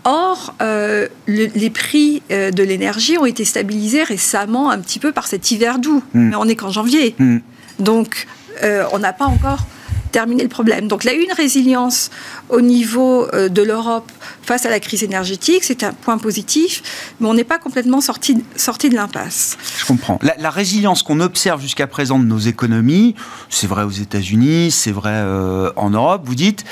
Or, 0.03 0.55
euh, 0.63 1.07
les 1.27 1.69
prix 1.69 2.23
de 2.31 2.63
l'énergie 2.63 3.19
ont 3.19 3.25
été 3.27 3.45
stabilisés 3.45 4.01
récemment 4.01 4.71
un 4.71 4.79
petit 4.79 4.97
peu 4.97 5.11
par 5.11 5.27
cet 5.27 5.51
hiver 5.51 5.77
doux, 5.77 6.01
hmm. 6.15 6.29
mais 6.29 6.35
on 6.37 6.45
n'est 6.45 6.55
qu'en 6.55 6.71
janvier. 6.71 7.13
Hmm. 7.19 7.37
Donc, 7.77 8.25
on 8.63 8.97
n'a 8.97 9.13
pas 9.13 9.25
encore 9.25 9.67
terminer 10.15 10.43
le 10.43 10.49
problème. 10.49 10.87
Donc 10.87 11.03
eu 11.03 11.09
une 11.09 11.33
résilience 11.33 12.09
au 12.47 12.61
niveau 12.61 13.27
euh, 13.33 13.49
de 13.49 13.61
l'Europe 13.61 14.09
face 14.43 14.65
à 14.65 14.69
la 14.69 14.79
crise 14.79 15.03
énergétique, 15.03 15.65
c'est 15.65 15.83
un 15.83 15.91
point 15.91 16.17
positif, 16.17 17.13
mais 17.19 17.27
on 17.27 17.33
n'est 17.33 17.43
pas 17.43 17.57
complètement 17.57 17.99
sorti, 17.99 18.41
sorti 18.55 18.87
de 18.87 18.95
l'impasse. 18.95 19.57
Je 19.77 19.83
comprends. 19.83 20.17
La, 20.21 20.49
résilience 20.49 21.03
qu'on 21.03 21.19
observe 21.19 21.61
jusqu'à 21.61 21.85
présent 21.85 22.17
de 22.17 22.23
nos 22.23 22.37
économies, 22.37 23.13
c'est 23.49 23.67
vrai 23.67 23.83
aux 23.83 23.89
États-Unis, 23.89 24.71
c'est 24.71 24.93
vrai 24.93 25.11
euh, 25.11 25.69
en 25.75 25.89
Europe, 25.89 26.21
vous 26.23 26.35
dites, 26.35 26.63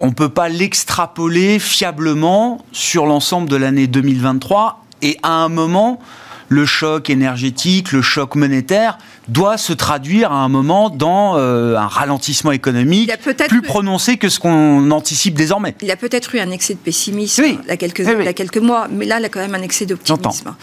on 0.00 0.08
ne 0.08 0.14
peut 0.14 0.28
pas 0.28 0.50
l'extrapoler 0.50 1.58
fiablement 1.58 2.62
sur 2.72 3.06
l'ensemble 3.06 3.48
de 3.48 3.56
l'année 3.56 3.86
2023 3.86 4.84
et 5.00 5.16
à 5.22 5.32
un 5.32 5.48
moment 5.48 5.98
le 6.48 6.66
choc 6.66 7.10
énergétique, 7.10 7.92
le 7.92 8.02
choc 8.02 8.34
monétaire 8.34 8.98
doit 9.28 9.58
se 9.58 9.72
traduire 9.72 10.30
à 10.30 10.36
un 10.36 10.48
moment 10.48 10.90
dans 10.90 11.36
euh, 11.36 11.76
un 11.76 11.88
ralentissement 11.88 12.52
économique 12.52 13.10
plus 13.48 13.62
prononcé 13.62 14.16
que 14.16 14.28
ce 14.28 14.38
qu'on 14.38 14.90
anticipe 14.90 15.34
désormais. 15.34 15.74
Il 15.82 15.88
y 15.88 15.92
a 15.92 15.96
peut-être 15.96 16.34
eu 16.34 16.38
un 16.38 16.50
excès 16.50 16.74
de 16.74 16.78
pessimisme 16.78 17.44
il, 17.44 17.58
y 17.68 17.70
a 17.70 17.76
quelques, 17.76 18.00
il 18.00 18.24
y 18.24 18.28
a 18.28 18.32
quelques 18.32 18.58
mois, 18.58 18.86
mais 18.90 19.04
là, 19.04 19.18
il 19.18 19.22
y 19.22 19.26
a 19.26 19.28
quand 19.28 19.40
même 19.40 19.54
un 19.54 19.62
excès 19.62 19.86
d'optimisme. 19.86 20.54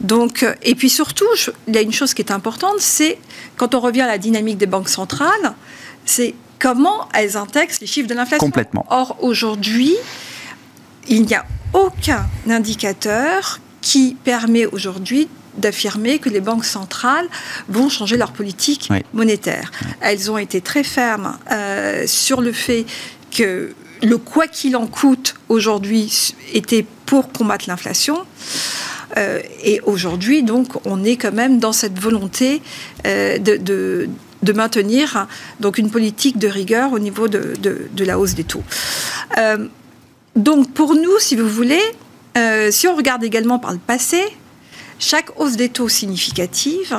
Donc, 0.00 0.42
euh, 0.42 0.54
et 0.62 0.74
puis 0.74 0.90
surtout, 0.90 1.26
il 1.66 1.74
y 1.74 1.78
a 1.78 1.82
une 1.82 1.92
chose 1.92 2.14
qui 2.14 2.22
est 2.22 2.30
importante, 2.30 2.76
c'est 2.78 3.18
quand 3.56 3.74
on 3.74 3.80
revient 3.80 4.02
à 4.02 4.06
la 4.06 4.18
dynamique 4.18 4.58
des 4.58 4.66
banques 4.66 4.88
centrales, 4.88 5.54
c'est 6.04 6.34
comment 6.58 7.08
elles 7.12 7.36
intègrent 7.36 7.74
les 7.80 7.86
chiffres 7.86 8.08
de 8.08 8.14
l'inflation. 8.14 8.46
Complètement. 8.46 8.86
Or, 8.90 9.16
aujourd'hui, 9.20 9.94
il 11.08 11.22
n'y 11.22 11.34
a 11.34 11.44
aucun 11.72 12.26
indicateur 12.48 13.60
qui 13.80 14.16
permet 14.24 14.66
aujourd'hui 14.66 15.28
d'affirmer 15.56 16.18
que 16.18 16.28
les 16.28 16.40
banques 16.40 16.64
centrales 16.64 17.28
vont 17.68 17.88
changer 17.88 18.16
leur 18.16 18.32
politique 18.32 18.90
monétaire. 19.12 19.70
Elles 20.00 20.30
ont 20.30 20.38
été 20.38 20.60
très 20.60 20.84
fermes 20.84 21.38
euh, 21.50 22.04
sur 22.06 22.40
le 22.40 22.52
fait 22.52 22.86
que 23.30 23.74
le 24.02 24.18
quoi 24.18 24.46
qu'il 24.46 24.76
en 24.76 24.86
coûte 24.86 25.34
aujourd'hui 25.48 26.34
était 26.52 26.84
pour 27.06 27.32
combattre 27.32 27.64
l'inflation. 27.68 28.18
Euh, 29.16 29.40
et 29.62 29.80
aujourd'hui, 29.82 30.42
donc, 30.42 30.68
on 30.84 31.02
est 31.04 31.16
quand 31.16 31.32
même 31.32 31.58
dans 31.58 31.72
cette 31.72 31.98
volonté 31.98 32.60
euh, 33.06 33.38
de, 33.38 33.56
de, 34.42 34.52
maintenir 34.52 35.26
donc 35.60 35.78
une 35.78 35.90
politique 35.90 36.38
de 36.38 36.46
rigueur 36.46 36.92
au 36.92 36.98
niveau 36.98 37.26
de, 37.26 37.54
de 37.60 38.04
la 38.04 38.18
hausse 38.18 38.34
des 38.34 38.44
taux. 38.44 38.62
donc, 40.36 40.70
pour 40.72 40.94
nous, 40.94 41.18
si 41.18 41.34
vous 41.34 41.48
voulez, 41.48 41.82
si 42.70 42.88
on 42.88 42.96
regarde 42.96 43.24
également 43.24 43.58
par 43.58 43.72
le 43.72 43.78
passé, 43.78 44.22
chaque 44.98 45.38
hausse 45.38 45.56
des 45.56 45.68
taux 45.68 45.88
significative, 45.88 46.98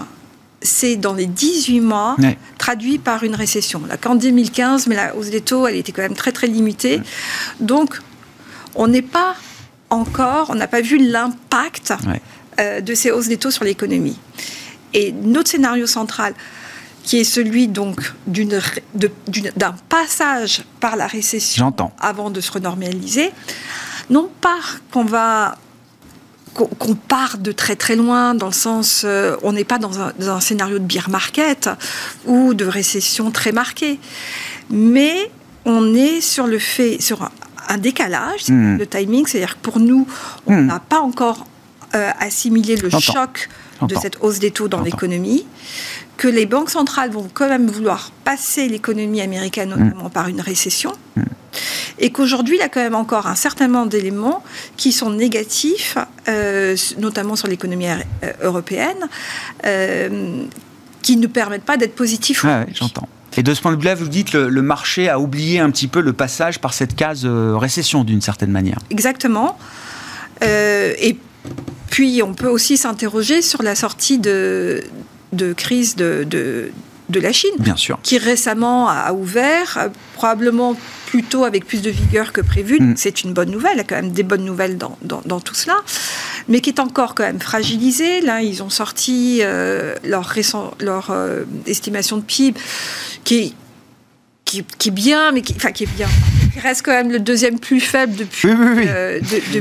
c'est 0.62 0.96
dans 0.96 1.14
les 1.14 1.26
18 1.26 1.82
mois 1.82 2.16
traduit 2.58 2.98
par 2.98 3.24
une 3.24 3.36
récession. 3.36 3.82
Là, 3.88 3.98
qu'en 3.98 4.16
2015, 4.16 4.88
mais 4.88 4.96
la 4.96 5.16
hausse 5.16 5.30
des 5.30 5.42
taux, 5.42 5.68
elle 5.68 5.76
était 5.76 5.92
quand 5.92 6.02
même 6.02 6.16
très 6.16 6.32
très 6.32 6.48
limitée. 6.48 7.02
Donc, 7.60 8.00
on 8.76 8.88
n'est 8.88 9.02
pas 9.02 9.36
encore, 9.90 10.50
on 10.50 10.56
n'a 10.56 10.68
pas 10.68 10.82
vu 10.82 10.98
l'impact 10.98 11.94
euh, 12.60 12.82
de 12.82 12.94
ces 12.94 13.12
hausses 13.12 13.28
des 13.28 13.38
taux 13.38 13.52
sur 13.52 13.64
l'économie. 13.64 14.20
Et 14.94 15.12
notre 15.12 15.50
scénario 15.50 15.88
central, 15.88 16.34
qui 17.04 17.20
est 17.20 17.24
celui 17.24 17.68
donc 17.68 18.14
d'un 18.28 19.76
passage 19.88 20.64
par 20.80 20.98
la 20.98 21.08
récession 21.08 21.74
avant 22.00 22.30
de 22.30 22.42
se 22.42 22.52
renormaliser, 22.52 23.32
non 24.10 24.30
pas 24.42 24.60
qu'on 24.92 25.06
va 25.06 25.58
qu'on 26.54 26.96
part 26.96 27.38
de 27.38 27.52
très 27.52 27.76
très 27.76 27.96
loin, 27.96 28.34
dans 28.34 28.48
le 28.48 28.52
sens, 28.52 29.04
euh, 29.06 29.36
on 29.44 29.54
n'est 29.54 29.64
pas 29.64 29.78
dans 29.78 30.00
un, 30.00 30.40
scénario 30.40 30.80
de 30.80 30.84
beer 30.86 31.08
market 31.08 31.70
ou 32.26 32.56
de 32.56 32.66
récession 32.66 33.30
très 33.30 33.52
marquée, 33.52 34.00
mais 34.72 35.30
on 35.66 35.94
est 35.94 36.20
sur 36.20 36.48
le 36.48 36.58
fait, 36.58 37.00
sur 37.00 37.30
un, 37.70 37.78
décalage, 37.78 38.50
mmh. 38.50 38.78
le 38.78 38.88
timing, 38.88 39.28
c'est-à-dire 39.28 39.56
que 39.56 39.62
pour 39.62 39.80
nous, 39.80 40.08
on 40.48 40.56
mmh. 40.56 40.66
n'a 40.66 40.80
pas 40.80 41.00
encore 41.00 41.46
euh, 41.94 42.10
assimilé 42.20 42.76
le 42.76 42.90
choc 42.90 43.50
de 43.82 43.96
cette 44.02 44.18
hausse 44.22 44.40
des 44.40 44.50
taux 44.50 44.68
dans 44.68 44.82
l'économie, 44.82 45.46
que 46.18 46.28
les 46.28 46.46
banques 46.46 46.70
centrales 46.70 47.12
vont 47.12 47.30
quand 47.34 47.48
même 47.48 47.68
vouloir 47.68 48.12
passer 48.24 48.68
l'économie 48.68 49.22
américaine 49.22 49.70
mmh. 49.70 49.84
notamment 49.84 50.10
par 50.10 50.28
une 50.28 50.42
récession 50.42 50.94
et 52.00 52.12
qu'aujourd'hui, 52.12 52.58
il 52.58 52.60
y 52.60 52.64
a 52.64 52.70
quand 52.70 52.82
même 52.82 52.96
encore 52.96 53.28
un 53.28 53.36
certain 53.36 53.68
nombre 53.68 53.90
d'éléments 53.90 54.44
qui 54.76 54.92
sont 54.92 55.10
négatifs, 55.10 55.98
euh, 56.28 56.76
notamment 56.98 57.36
sur 57.36 57.48
l'économie 57.48 57.88
euh, 57.88 58.32
européenne, 58.42 59.08
euh, 59.66 60.44
qui 61.02 61.18
ne 61.18 61.28
permettent 61.28 61.64
pas 61.64 61.78
d'être 61.78 61.96
positifs. 61.96 62.46
J'entends. 62.74 63.08
Et 63.36 63.44
de 63.44 63.54
ce 63.54 63.62
point 63.62 63.72
de 63.72 63.78
vue-là, 63.78 63.96
vous 63.96 64.08
dites 64.08 64.34
le, 64.34 64.50
le 64.50 64.62
marché 64.62 65.10
a 65.10 65.20
oublié 65.20 65.60
un 65.60 65.70
petit 65.70 65.88
peu 65.88 66.02
le 66.02 66.14
passage 66.14 66.60
par 66.60 66.74
cette 66.74 66.96
case 66.96 67.26
récession 67.26 68.04
d'une 68.04 68.22
certaine 68.22 68.52
manière. 68.52 68.80
Exactement. 68.90 69.58
et 70.42 71.18
puis, 71.90 72.22
on 72.24 72.34
peut 72.34 72.48
aussi 72.48 72.78
s'interroger 72.78 73.42
sur 73.42 73.62
la 73.62 73.76
sortie 73.76 74.18
de, 74.18 74.84
de 75.34 75.54
crise 75.54 75.96
de, 75.96 76.26
de, 76.28 76.72
de 77.10 77.20
la 77.20 77.32
Chine, 77.32 77.56
Bien 77.60 77.76
sûr. 77.76 78.00
qui 78.04 78.18
récemment 78.18 78.90
a 78.90 79.14
ouvert, 79.14 79.90
probablement 80.14 80.76
plutôt 81.06 81.46
avec 81.46 81.66
plus 81.66 81.82
de 81.82 81.90
vigueur 81.90 82.34
que 82.34 82.42
prévu. 82.42 82.80
Mm. 82.80 82.94
C'est 82.98 83.24
une 83.24 83.34
bonne 83.34 83.50
nouvelle, 83.50 83.74
il 83.76 83.78
y 83.78 83.82
a 83.82 83.84
quand 83.86 83.96
même 83.96 84.12
des 84.12 84.24
bonnes 84.24 84.44
nouvelles 84.44 84.78
dans, 84.78 84.98
dans, 85.02 85.40
tout 85.40 85.56
cela, 85.56 85.78
mais 86.50 86.60
qui 86.60 86.70
est 86.70 86.80
encore 86.80 87.16
quand 87.16 87.24
même 87.24 87.40
fragilisé. 87.40 88.22
Là, 88.22 88.42
ils 88.42 88.62
ont 88.62 88.70
sorti 88.70 89.40
euh, 89.42 89.96
leur, 90.04 90.26
récent, 90.26 90.74
leur 90.82 91.12
euh, 91.12 91.44
estimation 91.66 92.18
de 92.18 92.24
PIB 92.24 92.60
qui 93.24 93.36
est, 93.36 93.54
qui, 94.48 94.64
qui 94.78 94.90
est 94.90 94.92
bien, 94.92 95.32
mais 95.32 95.42
qui, 95.42 95.54
enfin, 95.56 95.72
qui 95.72 95.84
est 95.84 95.96
bien 95.96 96.08
reste 96.60 96.82
quand 96.84 96.92
même 96.92 97.12
le 97.12 97.20
deuxième 97.20 97.60
plus 97.60 97.80
faible 97.80 98.16
depuis. 98.16 98.48
Oui, 98.48 98.56
oui, 98.58 98.68
oui. 98.78 98.86
Euh, 98.88 99.20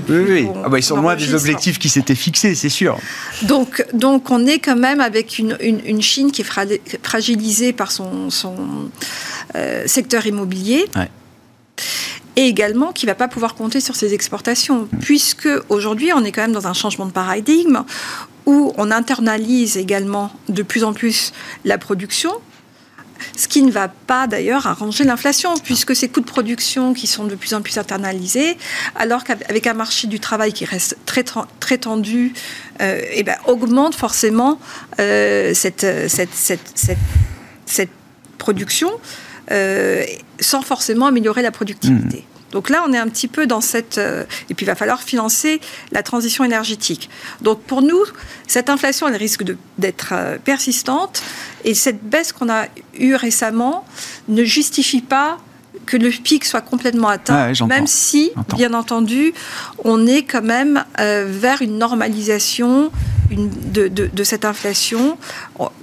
oui, 0.08 0.48
ah 0.64 0.70
bah, 0.70 0.78
ils 0.78 0.82
sont 0.82 0.96
loin 0.96 1.14
des 1.14 1.34
objectifs 1.34 1.78
qui 1.78 1.90
s'étaient 1.90 2.14
fixés, 2.14 2.54
c'est 2.54 2.70
sûr. 2.70 2.98
Donc, 3.42 3.84
donc, 3.92 4.30
on 4.30 4.46
est 4.46 4.60
quand 4.60 4.76
même 4.76 5.00
avec 5.00 5.38
une, 5.38 5.58
une, 5.60 6.00
Chine 6.00 6.32
qui 6.32 6.40
est 6.40 7.00
fragilisée 7.02 7.74
par 7.74 7.92
son, 7.92 8.30
son 8.30 8.56
secteur 9.84 10.26
immobilier. 10.26 10.86
Ouais 10.96 11.10
et 12.36 12.46
également 12.46 12.92
qui 12.92 13.06
ne 13.06 13.10
va 13.10 13.14
pas 13.14 13.28
pouvoir 13.28 13.54
compter 13.54 13.80
sur 13.80 13.96
ses 13.96 14.14
exportations, 14.14 14.88
puisque 15.00 15.48
aujourd'hui 15.70 16.12
on 16.14 16.22
est 16.22 16.32
quand 16.32 16.42
même 16.42 16.52
dans 16.52 16.66
un 16.66 16.74
changement 16.74 17.06
de 17.06 17.10
paradigme 17.10 17.82
où 18.44 18.72
on 18.76 18.90
internalise 18.90 19.76
également 19.76 20.30
de 20.48 20.62
plus 20.62 20.84
en 20.84 20.92
plus 20.92 21.32
la 21.64 21.78
production, 21.78 22.32
ce 23.36 23.48
qui 23.48 23.62
ne 23.62 23.70
va 23.70 23.88
pas 23.88 24.26
d'ailleurs 24.26 24.66
arranger 24.66 25.04
l'inflation, 25.04 25.54
puisque 25.58 25.94
ces 25.94 26.08
coûts 26.08 26.20
de 26.20 26.26
production 26.26 26.94
qui 26.94 27.06
sont 27.06 27.24
de 27.24 27.34
plus 27.34 27.54
en 27.54 27.62
plus 27.62 27.78
internalisés, 27.78 28.56
alors 28.94 29.24
qu'avec 29.24 29.66
un 29.66 29.74
marché 29.74 30.06
du 30.06 30.20
travail 30.20 30.52
qui 30.52 30.64
reste 30.64 30.96
très, 31.06 31.24
tendu, 31.78 32.32
euh, 32.80 33.00
eh 33.12 33.22
ben, 33.22 33.36
augmente 33.46 33.94
forcément 33.94 34.58
euh, 35.00 35.52
cette, 35.54 35.86
cette, 36.08 37.90
production. 38.38 38.90
Euh, 39.52 40.04
sans 40.40 40.60
forcément 40.62 41.06
améliorer 41.06 41.40
la 41.40 41.52
productivité. 41.52 42.18
Mmh. 42.18 42.35
Donc 42.52 42.70
là, 42.70 42.84
on 42.86 42.92
est 42.92 42.98
un 42.98 43.08
petit 43.08 43.28
peu 43.28 43.46
dans 43.46 43.60
cette... 43.60 43.98
Euh, 43.98 44.24
et 44.48 44.54
puis, 44.54 44.64
il 44.64 44.66
va 44.66 44.74
falloir 44.74 45.02
financer 45.02 45.60
la 45.92 46.02
transition 46.02 46.44
énergétique. 46.44 47.10
Donc 47.42 47.60
pour 47.62 47.82
nous, 47.82 48.00
cette 48.46 48.70
inflation, 48.70 49.08
elle 49.08 49.16
risque 49.16 49.44
d'être 49.78 50.10
euh, 50.12 50.38
persistante. 50.38 51.22
Et 51.64 51.74
cette 51.74 52.02
baisse 52.02 52.32
qu'on 52.32 52.48
a 52.48 52.66
eue 52.98 53.14
récemment 53.14 53.84
ne 54.28 54.44
justifie 54.44 55.00
pas 55.00 55.38
que 55.84 55.96
le 55.96 56.10
pic 56.10 56.44
soit 56.44 56.62
complètement 56.62 57.08
atteint, 57.08 57.52
même 57.68 57.86
si, 57.86 58.32
bien 58.56 58.74
entendu, 58.74 59.32
on 59.84 60.06
est 60.06 60.22
quand 60.22 60.42
même 60.42 60.84
euh, 60.98 61.26
vers 61.28 61.62
une 61.62 61.78
normalisation 61.78 62.90
de, 63.30 63.88
de, 63.88 64.24
cette 64.24 64.44
inflation, 64.44 65.18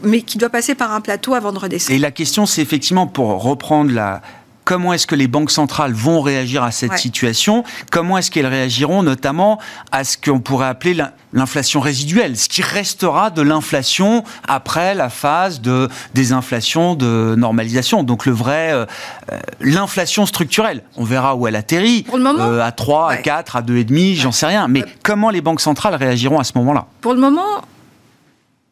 mais 0.02 0.22
qui 0.22 0.38
doit 0.38 0.50
passer 0.50 0.76
par 0.76 0.94
un 0.94 1.02
plateau 1.02 1.34
avant 1.34 1.52
de 1.52 1.60
redescendre. 1.60 1.96
Et 1.96 2.00
la 2.00 2.12
question, 2.12 2.46
c'est 2.46 2.62
effectivement, 2.62 3.08
pour 3.08 3.42
reprendre 3.42 3.92
la, 3.92 4.22
comment 4.66 4.94
est-ce 4.94 5.08
que 5.08 5.16
les 5.16 5.28
banques 5.28 5.52
centrales 5.52 5.94
vont 5.94 6.22
réagir 6.22 6.64
à 6.64 6.72
cette 6.72 6.98
situation, 6.98 7.64
comment 7.92 8.18
est-ce 8.18 8.32
qu'elles 8.32 8.48
réagiront 8.48 9.04
notamment 9.04 9.60
à 9.92 10.04
ce 10.04 10.18
qu'on 10.18 10.40
pourrait 10.40 10.68
appeler 10.68 10.98
l'inflation 11.34 11.80
résiduelle, 11.80 12.38
ce 12.38 12.48
qui 12.48 12.62
restera 12.62 13.30
de 13.30 13.42
l'inflation 13.42 14.24
après 14.48 14.96
la 14.96 15.10
phase 15.10 15.62
de 15.62 15.90
désinflation, 16.14 16.96
de 16.96 17.36
normalisation. 17.38 18.04
Donc 18.04 18.26
le 18.26 18.32
vrai, 18.32 18.72
euh, 18.72 18.86
euh, 19.32 19.40
l'inflation 19.60 20.26
structurelle, 20.26 20.84
on 20.96 21.04
verra 21.04 21.36
où 21.36 21.48
elle 21.48 21.56
atterrit, 21.56 22.04
Pour 22.04 22.18
le 22.18 22.24
moment, 22.24 22.44
euh, 22.44 22.62
à 22.62 22.72
3, 22.72 23.12
à 23.12 23.18
4, 23.18 23.56
à 23.56 23.62
2,5, 23.62 24.16
j'en 24.16 24.32
sais 24.32 24.46
rien. 24.46 24.68
Mais 24.68 24.84
comment 25.04 25.30
les 25.30 25.42
banques 25.42 25.62
centrales 25.62 25.96
réagiront 25.96 26.40
à 26.40 26.44
ce 26.44 26.54
moment-là? 26.56 26.86
Pour 27.02 27.14
le 27.14 27.20
moment, 27.20 27.62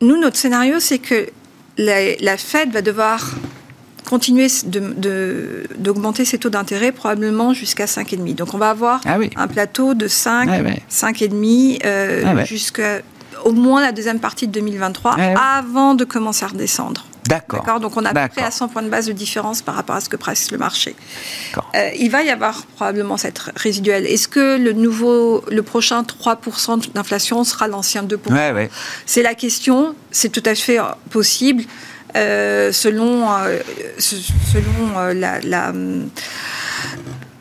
nous, 0.02 0.20
notre 0.20 0.38
scénario, 0.38 0.80
c'est 0.80 1.00
que 1.00 1.30
la, 1.78 2.16
la 2.20 2.38
Fed 2.38 2.72
va 2.72 2.82
devoir 2.82 3.22
continuer 4.12 4.48
d'augmenter 5.78 6.26
ses 6.26 6.38
taux 6.38 6.50
d'intérêt 6.50 6.92
probablement 6.92 7.54
jusqu'à 7.54 7.86
5,5. 7.86 8.36
Donc 8.36 8.54
on 8.54 8.58
va 8.58 8.70
avoir 8.70 9.00
ah 9.06 9.18
un 9.38 9.48
plateau 9.48 9.94
de 9.94 10.10
5, 10.10 10.50
5,5 10.92 11.80
euh, 11.86 12.24
ah 12.26 12.44
jusqu'à 12.44 13.00
au 13.46 13.54
moins 13.54 13.80
la 13.80 13.94
deuxième 13.94 14.20
partie 14.20 14.48
de 14.48 14.52
2023 14.52 15.16
avant 15.16 15.96
de 15.96 16.04
commencer 16.04 16.44
à 16.44 16.50
redescendre. 16.50 17.06
D'accord. 17.26 17.80
Donc 17.80 17.96
on 17.96 18.04
a 18.04 18.10
à 18.10 18.28
peu 18.28 18.34
près 18.36 18.44
à 18.44 18.52
100 18.52 18.68
points 18.68 18.82
de 18.82 18.90
base 18.90 19.06
de 19.06 19.14
différence 19.14 19.62
par 19.62 19.76
rapport 19.76 19.96
à 19.96 20.02
ce 20.02 20.10
que 20.10 20.18
presse 20.18 20.52
le 20.52 20.58
marché. 20.58 20.94
Euh, 21.76 21.90
il 21.98 22.12
va 22.12 22.24
y 22.24 22.30
avoir 22.30 22.66
probablement 22.76 23.16
cette 23.16 23.40
résiduelle. 23.56 24.06
Est-ce 24.06 24.28
que 24.28 24.58
le 24.58 24.74
nouveau, 24.74 25.42
le 25.50 25.64
prochain 25.64 26.02
3% 26.02 26.92
d'inflation 26.94 27.46
sera 27.46 27.70
l'ancien 27.70 28.04
2% 28.04 28.70
C'est 29.06 29.24
la 29.24 29.36
question. 29.36 29.96
C'est 30.12 30.34
tout 30.34 30.44
à 30.46 30.56
fait 30.56 30.80
possible. 31.12 31.64
Euh, 32.16 32.72
selon, 32.72 33.30
euh, 33.32 33.60
selon 34.00 34.98
euh, 34.98 35.14
la, 35.14 35.40
la, 35.42 35.74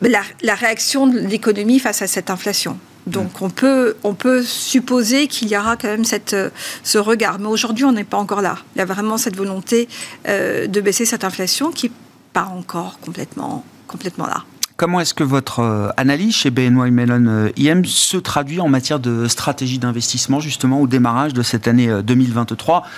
la, 0.01 0.55
réaction 0.55 1.07
de 1.07 1.19
l'économie 1.19 1.79
face 1.79 2.01
à 2.01 2.07
cette 2.07 2.29
inflation. 2.29 2.77
Donc 3.07 3.41
on 3.41 3.49
peut, 3.49 3.97
on 4.03 4.13
peut 4.13 4.43
supposer 4.43 5.27
qu'il 5.27 5.49
y 5.49 5.57
aura 5.57 5.75
quand 5.75 5.87
même 5.87 6.05
cette, 6.05 6.35
ce 6.83 6.97
regard. 6.97 7.39
Mais 7.39 7.47
aujourd'hui, 7.47 7.83
on 7.83 7.91
n'est 7.91 8.03
pas 8.03 8.17
encore 8.17 8.41
là. 8.41 8.57
Il 8.75 8.79
y 8.79 8.81
a 8.81 8.85
vraiment 8.85 9.17
cette 9.17 9.35
volonté 9.35 9.89
de 10.27 10.81
baisser 10.81 11.05
cette 11.05 11.23
inflation 11.23 11.71
qui 11.71 11.87
n'est 11.87 11.93
pas 12.31 12.45
encore 12.45 12.99
complètement, 12.99 13.65
complètement 13.87 14.27
là. 14.27 14.43
Comment 14.81 14.99
est-ce 14.99 15.13
que 15.13 15.23
votre 15.23 15.59
euh, 15.59 15.89
analyse 15.95 16.35
chez 16.35 16.49
BNY 16.49 16.89
Mellon 16.89 17.27
euh, 17.27 17.49
IM 17.55 17.85
se 17.85 18.17
traduit 18.17 18.59
en 18.59 18.67
matière 18.67 18.99
de 18.99 19.27
stratégie 19.27 19.77
d'investissement 19.77 20.39
justement 20.39 20.81
au 20.81 20.87
démarrage 20.87 21.35
de 21.35 21.43
cette 21.43 21.67
année 21.67 21.87
2023 22.03 22.77
euh, 22.77 22.89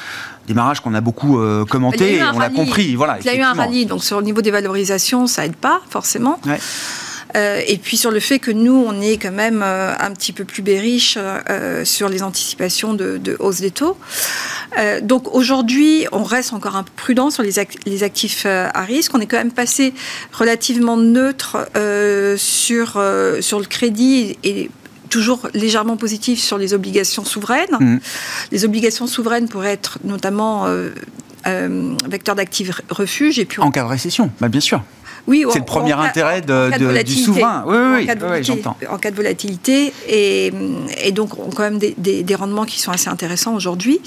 démarrage 0.48 0.80
qu'on 0.80 0.94
a 0.94 1.02
beaucoup 1.02 1.38
commenté 1.70 2.16
et 2.16 2.24
on 2.24 2.40
l'a 2.40 2.50
compris. 2.50 2.96
Voilà, 2.96 3.18
il 3.20 3.26
y 3.26 3.30
a 3.30 3.36
eu 3.36 3.42
un 3.42 3.52
rallye, 3.52 3.86
donc 3.86 4.02
sur 4.02 4.20
le 4.20 4.24
niveau 4.24 4.42
des 4.42 4.52
valorisations, 4.52 5.28
ça 5.28 5.46
aide 5.46 5.58
pas 5.58 5.82
forcément. 5.90 6.40
Euh, 7.36 7.62
et 7.68 7.78
puis 7.78 7.98
sur 7.98 8.12
le 8.12 8.20
fait 8.20 8.40
que 8.40 8.52
nous, 8.52 8.76
on 8.76 9.02
est 9.02 9.18
quand 9.18 9.32
même 9.32 9.62
euh, 9.64 9.94
un 9.98 10.12
petit 10.12 10.34
peu 10.34 10.44
plus 10.46 10.62
bériche 10.62 11.18
euh, 11.18 11.84
sur 11.86 12.10
les 12.10 12.24
anticipations 12.24 12.94
de, 12.94 13.38
hausse 13.40 13.62
des 13.62 13.72
taux. 13.72 13.98
donc 15.02 15.34
aujourd'hui, 15.34 16.06
on 16.12 16.24
reste 16.24 16.54
encore 16.54 16.76
un 16.76 16.84
peu 16.84 16.92
prudent 16.96 17.30
sur 17.30 17.44
les, 17.44 17.60
actifs 18.04 18.46
à 18.46 18.82
risque. 18.82 19.14
On 19.14 19.20
est 19.20 19.26
quand 19.26 19.38
même 19.38 19.52
passé 19.52 19.94
relativement 20.32 20.98
neutre 20.98 21.68
sur, 22.38 23.04
sur 23.42 23.60
le 23.60 23.66
crédit 23.66 24.38
et 24.44 24.70
toujours 25.10 25.48
légèrement 25.54 25.98
positif 25.98 26.40
sur 26.40 26.58
les 26.58 26.74
obligations 26.74 27.26
souveraines. 27.26 27.78
Mmh. 27.80 28.00
Les 28.52 28.66
obligations 28.66 29.08
souveraines 29.08 29.48
pourraient 29.48 29.74
être 29.74 30.00
notamment 30.04 30.68
vecteurs 31.46 32.36
d'actifs 32.36 32.82
refuge. 32.90 33.40
Et 33.40 33.46
puis 33.46 33.62
En 33.62 33.72
cas 33.72 33.84
de 33.84 33.90
récession, 33.90 34.32
bah, 34.40 34.50
bien 34.50 34.62
sûr. 34.62 34.84
Oui, 35.28 35.46
c'est 35.52 35.60
le 35.60 35.66
premier 35.66 35.94
intérêt 35.94 36.42
du 36.42 37.14
souverain. 37.14 37.64
Oui, 37.66 37.78
oui, 37.78 38.10
oui 38.22 38.44
j'entends. 38.44 38.76
En 38.90 38.98
cas 38.98 39.12
de 39.12 39.16
volatilité, 39.16 39.94
et, 40.08 40.52
et 41.04 41.12
donc 41.12 41.40
on 41.40 41.50
quand 41.50 41.64
même 41.64 41.78
des, 41.78 41.94
des, 41.98 42.36
rendements 42.36 42.66
qui 42.66 42.80
sont 42.80 42.92
assez 42.92 43.10
intéressants 43.10 43.56
aujourd'hui. 43.56 44.02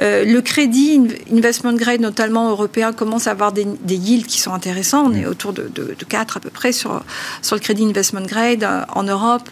Euh, 0.00 0.24
le 0.24 0.40
crédit 0.40 1.00
investment 1.32 1.74
grade, 1.74 2.00
notamment 2.00 2.50
européen, 2.50 2.92
commence 2.92 3.26
à 3.26 3.32
avoir 3.32 3.52
des, 3.52 3.66
des 3.82 3.96
yields 3.96 4.26
qui 4.26 4.40
sont 4.40 4.52
intéressants. 4.52 5.04
On 5.06 5.14
est 5.14 5.24
mm. 5.24 5.28
autour 5.28 5.52
de, 5.52 5.70
de, 5.74 5.94
de, 5.98 6.04
4 6.04 6.36
à 6.36 6.40
peu 6.40 6.50
près 6.50 6.72
sur, 6.72 7.02
sur 7.42 7.56
le 7.56 7.60
crédit 7.60 7.84
investment 7.84 8.22
grade 8.22 8.62
euh, 8.62 8.82
en 8.94 9.02
Europe. 9.02 9.48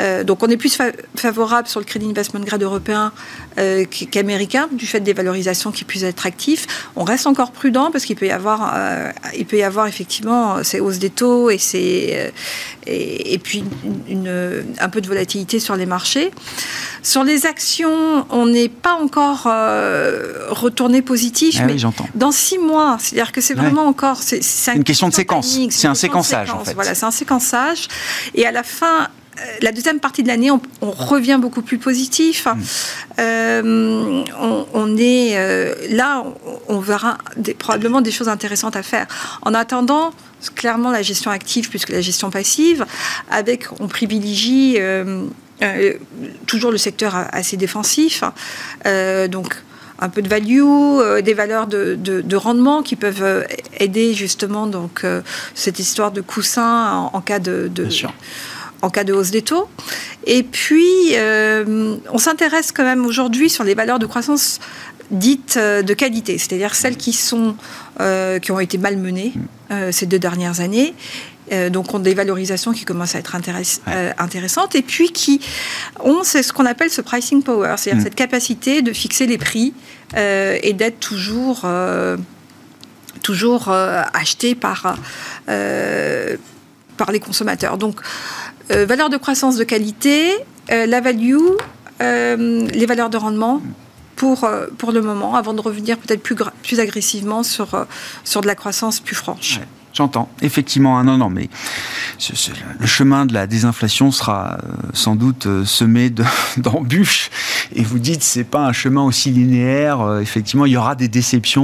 Euh, 0.00 0.24
donc 0.24 0.42
on 0.42 0.48
est 0.48 0.56
plus 0.56 0.78
favorable 1.16 1.68
sur 1.68 1.80
le 1.80 1.84
crédit 1.84 2.08
investment 2.08 2.40
grade 2.40 2.62
européen 2.62 3.12
euh, 3.58 3.84
qu'américain 4.10 4.68
du 4.72 4.86
fait 4.86 5.00
des 5.00 5.12
valorisations 5.12 5.70
qui 5.70 5.84
puissent 5.84 6.02
être 6.02 6.26
actifs. 6.26 6.88
On 6.96 7.04
reste 7.04 7.26
encore 7.26 7.52
prudent 7.52 7.90
parce 7.90 8.04
qu'il 8.04 8.16
peut 8.16 8.26
y 8.26 8.30
avoir, 8.30 8.74
il 9.36 9.44
peut 9.46 9.58
y 9.58 9.62
avoir 9.62 9.86
effectivement 9.86 10.31
ces 10.62 10.80
hausses 10.80 10.98
des 10.98 11.10
taux 11.10 11.50
et, 11.50 11.58
ces, 11.58 12.32
et, 12.86 13.38
puis 13.38 13.64
une, 14.08 14.64
un 14.78 14.88
peu 14.88 15.00
de 15.00 15.06
volatilité 15.06 15.60
sur 15.60 15.76
les 15.76 15.86
marchés. 15.86 16.30
Sur 17.02 17.24
les 17.24 17.46
actions, 17.46 18.26
on 18.30 18.46
n'est 18.46 18.68
pas 18.68 18.94
encore 18.94 19.44
retourné 20.50 21.02
positif. 21.02 21.56
Ah 21.60 21.64
mais 21.66 21.78
j'entends. 21.78 22.08
Dans 22.14 22.32
six 22.32 22.58
mois, 22.58 22.96
c'est-à-dire 23.00 23.32
que 23.32 23.40
c'est 23.40 23.54
vraiment 23.54 23.86
encore. 23.86 24.18
C'est 24.22 24.74
une 24.74 24.84
question 24.84 25.08
de 25.08 25.14
séquence. 25.14 25.58
C'est 25.70 25.88
un 25.88 25.94
séquençage 25.94 26.50
en 26.50 26.64
fait. 26.64 26.74
Voilà, 26.74 26.94
c'est 26.94 27.06
un 27.06 27.10
séquençage. 27.10 27.88
Et 28.34 28.46
à 28.46 28.52
la 28.52 28.62
fin, 28.62 29.02
euh, 29.02 29.06
la 29.60 29.72
deuxième 29.72 30.00
partie 30.00 30.22
de 30.22 30.28
l'année, 30.28 30.50
on, 30.50 30.60
revient 30.90 31.38
beaucoup 31.40 31.62
plus 31.62 31.78
positif. 31.78 32.46
Mm. 32.46 32.60
Euh, 33.18 34.24
on, 34.74 34.96
est 34.96 35.36
euh, 35.36 35.74
là, 35.90 36.24
on, 36.68 36.78
verra 36.80 37.18
probablement 37.58 38.00
des 38.00 38.10
choses 38.10 38.28
intéressantes 38.28 38.76
à 38.76 38.82
faire. 38.82 39.06
En 39.42 39.54
attendant, 39.54 40.12
clairement 40.54 40.90
la 40.90 41.02
gestion 41.02 41.30
active 41.30 41.68
plus 41.70 41.84
que 41.84 41.92
la 41.92 42.00
gestion 42.00 42.30
passive, 42.30 42.84
avec 43.30 43.66
on 43.80 43.88
privilégie 43.88 44.78
toujours 46.46 46.72
le 46.72 46.78
secteur 46.78 47.14
assez 47.32 47.56
défensif, 47.56 48.24
donc 48.84 49.62
un 50.00 50.08
peu 50.08 50.20
de 50.20 50.28
value, 50.28 51.22
des 51.22 51.34
valeurs 51.34 51.68
de, 51.68 52.36
rendement 52.36 52.82
qui 52.82 52.96
peuvent 52.96 53.46
aider 53.78 54.14
justement 54.14 54.66
donc 54.66 55.06
cette 55.54 55.78
histoire 55.78 56.10
de 56.10 56.20
coussin 56.20 57.08
en, 57.12 57.20
cas 57.20 57.38
de, 57.38 57.70
de 57.72 57.88
en 58.82 58.90
cas 58.90 59.04
de 59.04 59.12
hausse 59.12 59.30
des 59.30 59.42
taux. 59.42 59.68
Et 60.26 60.42
puis, 60.42 61.14
euh, 61.14 61.96
on 62.10 62.18
s'intéresse 62.18 62.72
quand 62.72 62.84
même 62.84 63.06
aujourd'hui 63.06 63.48
sur 63.48 63.64
les 63.64 63.74
valeurs 63.74 63.98
de 63.98 64.06
croissance 64.06 64.58
dites 65.10 65.56
euh, 65.56 65.82
de 65.82 65.94
qualité, 65.94 66.38
c'est-à-dire 66.38 66.74
celles 66.74 66.96
qui, 66.96 67.12
sont, 67.12 67.56
euh, 68.00 68.38
qui 68.38 68.50
ont 68.52 68.60
été 68.60 68.78
malmenées 68.78 69.32
ces 69.90 70.04
deux 70.04 70.18
dernières 70.18 70.60
années. 70.60 70.92
donc 71.70 71.94
ont 71.94 71.98
des 71.98 72.12
valorisations 72.12 72.72
qui 72.72 72.84
commencent 72.84 73.14
à 73.14 73.20
être 73.20 73.34
intéressantes 73.34 74.74
et 74.74 74.82
puis 74.82 75.12
qui 75.12 75.40
ont 76.00 76.24
ce 76.24 76.52
qu'on 76.52 76.66
appelle 76.66 76.90
ce 76.90 77.00
pricing 77.00 77.42
power, 77.42 77.76
c'est-à-dire 77.78 78.02
mm. 78.02 78.04
cette 78.04 78.14
capacité 78.14 78.82
de 78.82 78.92
fixer 78.92 79.24
les 79.24 79.38
prix 79.38 79.72
et 80.14 80.74
d'être 80.74 81.00
toujours 81.00 81.66
toujours 83.22 83.70
acheté 83.70 84.54
par 84.54 84.94
par 86.96 87.12
les 87.12 87.20
consommateurs. 87.20 87.78
Donc 87.78 88.00
euh, 88.70 88.86
valeur 88.86 89.10
de 89.10 89.16
croissance 89.16 89.56
de 89.56 89.64
qualité, 89.64 90.32
euh, 90.70 90.86
la 90.86 91.00
value, 91.00 91.36
euh, 92.00 92.66
les 92.68 92.86
valeurs 92.86 93.10
de 93.10 93.16
rendement 93.16 93.60
pour, 94.16 94.48
pour 94.78 94.92
le 94.92 95.02
moment, 95.02 95.34
avant 95.34 95.52
de 95.52 95.60
revenir 95.60 95.98
peut-être 95.98 96.22
plus, 96.22 96.36
plus 96.62 96.78
agressivement 96.78 97.42
sur, 97.42 97.86
sur 98.24 98.40
de 98.40 98.46
la 98.46 98.54
croissance 98.54 99.00
plus 99.00 99.16
franche. 99.16 99.58
J'entends, 99.92 100.30
effectivement, 100.40 100.98
un 100.98 101.04
non, 101.04 101.18
non, 101.18 101.28
mais 101.28 101.50
le 102.78 102.86
chemin 102.86 103.26
de 103.26 103.34
la 103.34 103.46
désinflation 103.46 104.10
sera 104.10 104.54
euh, 104.54 104.72
sans 104.94 105.16
doute 105.16 105.46
euh, 105.46 105.64
semé 105.66 106.10
d'embûches. 106.56 107.30
Et 107.74 107.82
vous 107.82 107.98
dites, 107.98 108.22
c'est 108.22 108.44
pas 108.44 108.60
un 108.60 108.72
chemin 108.72 109.02
aussi 109.02 109.30
linéaire. 109.30 110.00
Euh, 110.00 110.20
effectivement, 110.20 110.64
il 110.64 110.72
y 110.72 110.76
aura 110.78 110.94
des 110.94 111.08
déceptions 111.08 111.62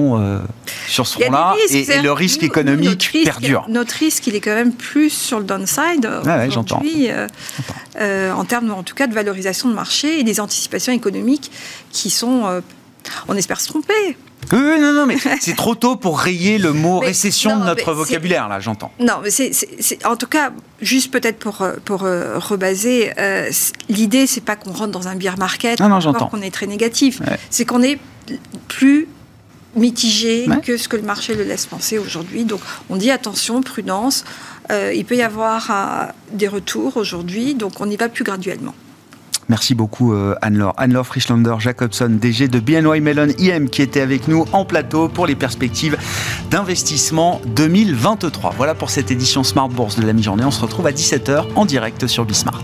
sur 0.87 1.07
ce 1.07 1.19
front-là, 1.19 1.55
et, 1.71 2.03
le 2.03 2.13
risque 2.13 2.43
économique 2.43 3.11
perdure. 3.25 3.65
Notre 3.69 3.95
risque, 3.95 4.27
il 4.27 4.35
est 4.35 4.41
quand 4.41 4.55
même 4.55 4.73
plus 4.73 5.11
sur 5.11 5.39
le 5.39 5.45
downside 5.45 6.09
ouais, 6.25 6.51
j'entends. 6.51 6.83
en 7.99 8.45
termes, 8.45 8.71
en 8.71 8.83
tout 8.83 8.95
cas, 8.95 9.07
de 9.07 9.15
valorisation 9.15 9.69
de 9.69 9.75
marché 9.75 10.21
et 10.21 10.25
des 10.25 10.41
anticipations 10.41 10.93
économiques 10.93 11.51
qui 11.91 12.11
sont, 12.11 12.63
on 13.29 13.35
espère 13.35 13.61
se 13.61 13.69
tromper, 13.69 14.17
oui, 14.53 14.81
non, 14.81 14.93
non, 14.93 15.07
mais 15.07 15.17
c'est 15.41 15.57
trop 15.57 15.75
tôt 15.75 15.97
pour 15.97 16.19
rayer 16.19 16.59
le 16.59 16.73
mot 16.73 16.99
récession 16.99 17.59
de 17.59 17.65
notre 17.65 17.93
vocabulaire, 17.93 18.49
là, 18.49 18.61
j'entends. 18.61 18.93
Non, 19.01 19.15
mais 19.23 19.31
c'est, 19.31 20.07
en 20.07 20.17
tout 20.17 20.27
cas, 20.27 20.53
juste 20.81 21.11
peut-être 21.13 21.39
pour, 21.39 21.63
euh, 21.63 21.75
pour 21.85 22.05
euh, 22.05 22.39
rebaser, 22.39 23.13
euh, 23.19 23.51
l'idée, 23.89 24.27
c'est 24.27 24.41
pas 24.41 24.57
qu'on 24.57 24.73
rentre 24.73 24.93
dans 24.93 25.09
un 25.09 25.17
beer 25.17 25.37
market, 25.39 25.81
non, 25.81 25.89
non, 25.89 26.01
j'entends. 26.01 26.29
qu'on 26.29 26.43
est 26.43 26.51
très 26.51 26.67
négatif, 26.67 27.21
c'est 27.51 27.65
qu'on 27.65 27.83
est 27.83 27.99
plus 28.69 29.09
mitigé 29.77 30.47
que 30.65 30.77
ce 30.77 30.89
que 30.89 30.97
le 30.97 31.03
marché 31.03 31.35
le 31.35 31.45
laisse 31.45 31.67
penser 31.67 31.99
aujourd'hui. 31.99 32.45
Donc, 32.45 32.61
on 32.89 32.97
dit 32.97 33.11
attention, 33.11 33.61
prudence, 33.61 34.25
il 34.71 35.05
peut 35.05 35.17
y 35.17 35.23
avoir 35.23 36.13
des 36.33 36.49
retours 36.49 36.97
aujourd'hui, 36.97 37.55
donc 37.55 37.81
on 37.81 37.89
y 37.89 37.97
va 37.97 38.09
plus 38.09 38.25
graduellement. 38.25 38.75
Merci 39.49 39.75
beaucoup 39.75 40.13
euh, 40.13 40.35
Anne-Laure. 40.43 40.75
Anne-Laure 40.77 41.07
Frischlander 41.07 41.55
Jacobson, 41.59 42.11
DG 42.11 42.49
de 42.49 42.61
BNY 42.61 43.01
Mellon 43.01 43.29
IM, 43.39 43.71
qui 43.71 43.81
était 43.81 44.03
avec 44.03 44.29
nous 44.29 44.45
en 44.53 44.67
plateau 44.67 45.09
pour 45.09 45.27
les 45.27 45.35
perspectives 45.35 45.97
d'investissement 46.51 47.41
2023. 47.47 48.53
Voilà 48.57 48.75
pour 48.75 48.91
cette 48.91 49.11
édition 49.11 49.43
Smart 49.45 49.69
Bourse 49.69 49.97
de 49.97 50.07
la 50.07 50.13
mi-journée. 50.13 50.45
On 50.45 50.51
se 50.51 50.61
retrouve 50.61 50.87
à 50.87 50.93
17h 50.93 51.47
en 51.55 51.65
direct 51.65 52.07
sur 52.07 52.27
Bismart. 52.27 52.63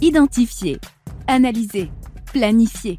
Identifier, 0.00 0.78
analyser, 1.26 1.90
planifier 2.32 2.98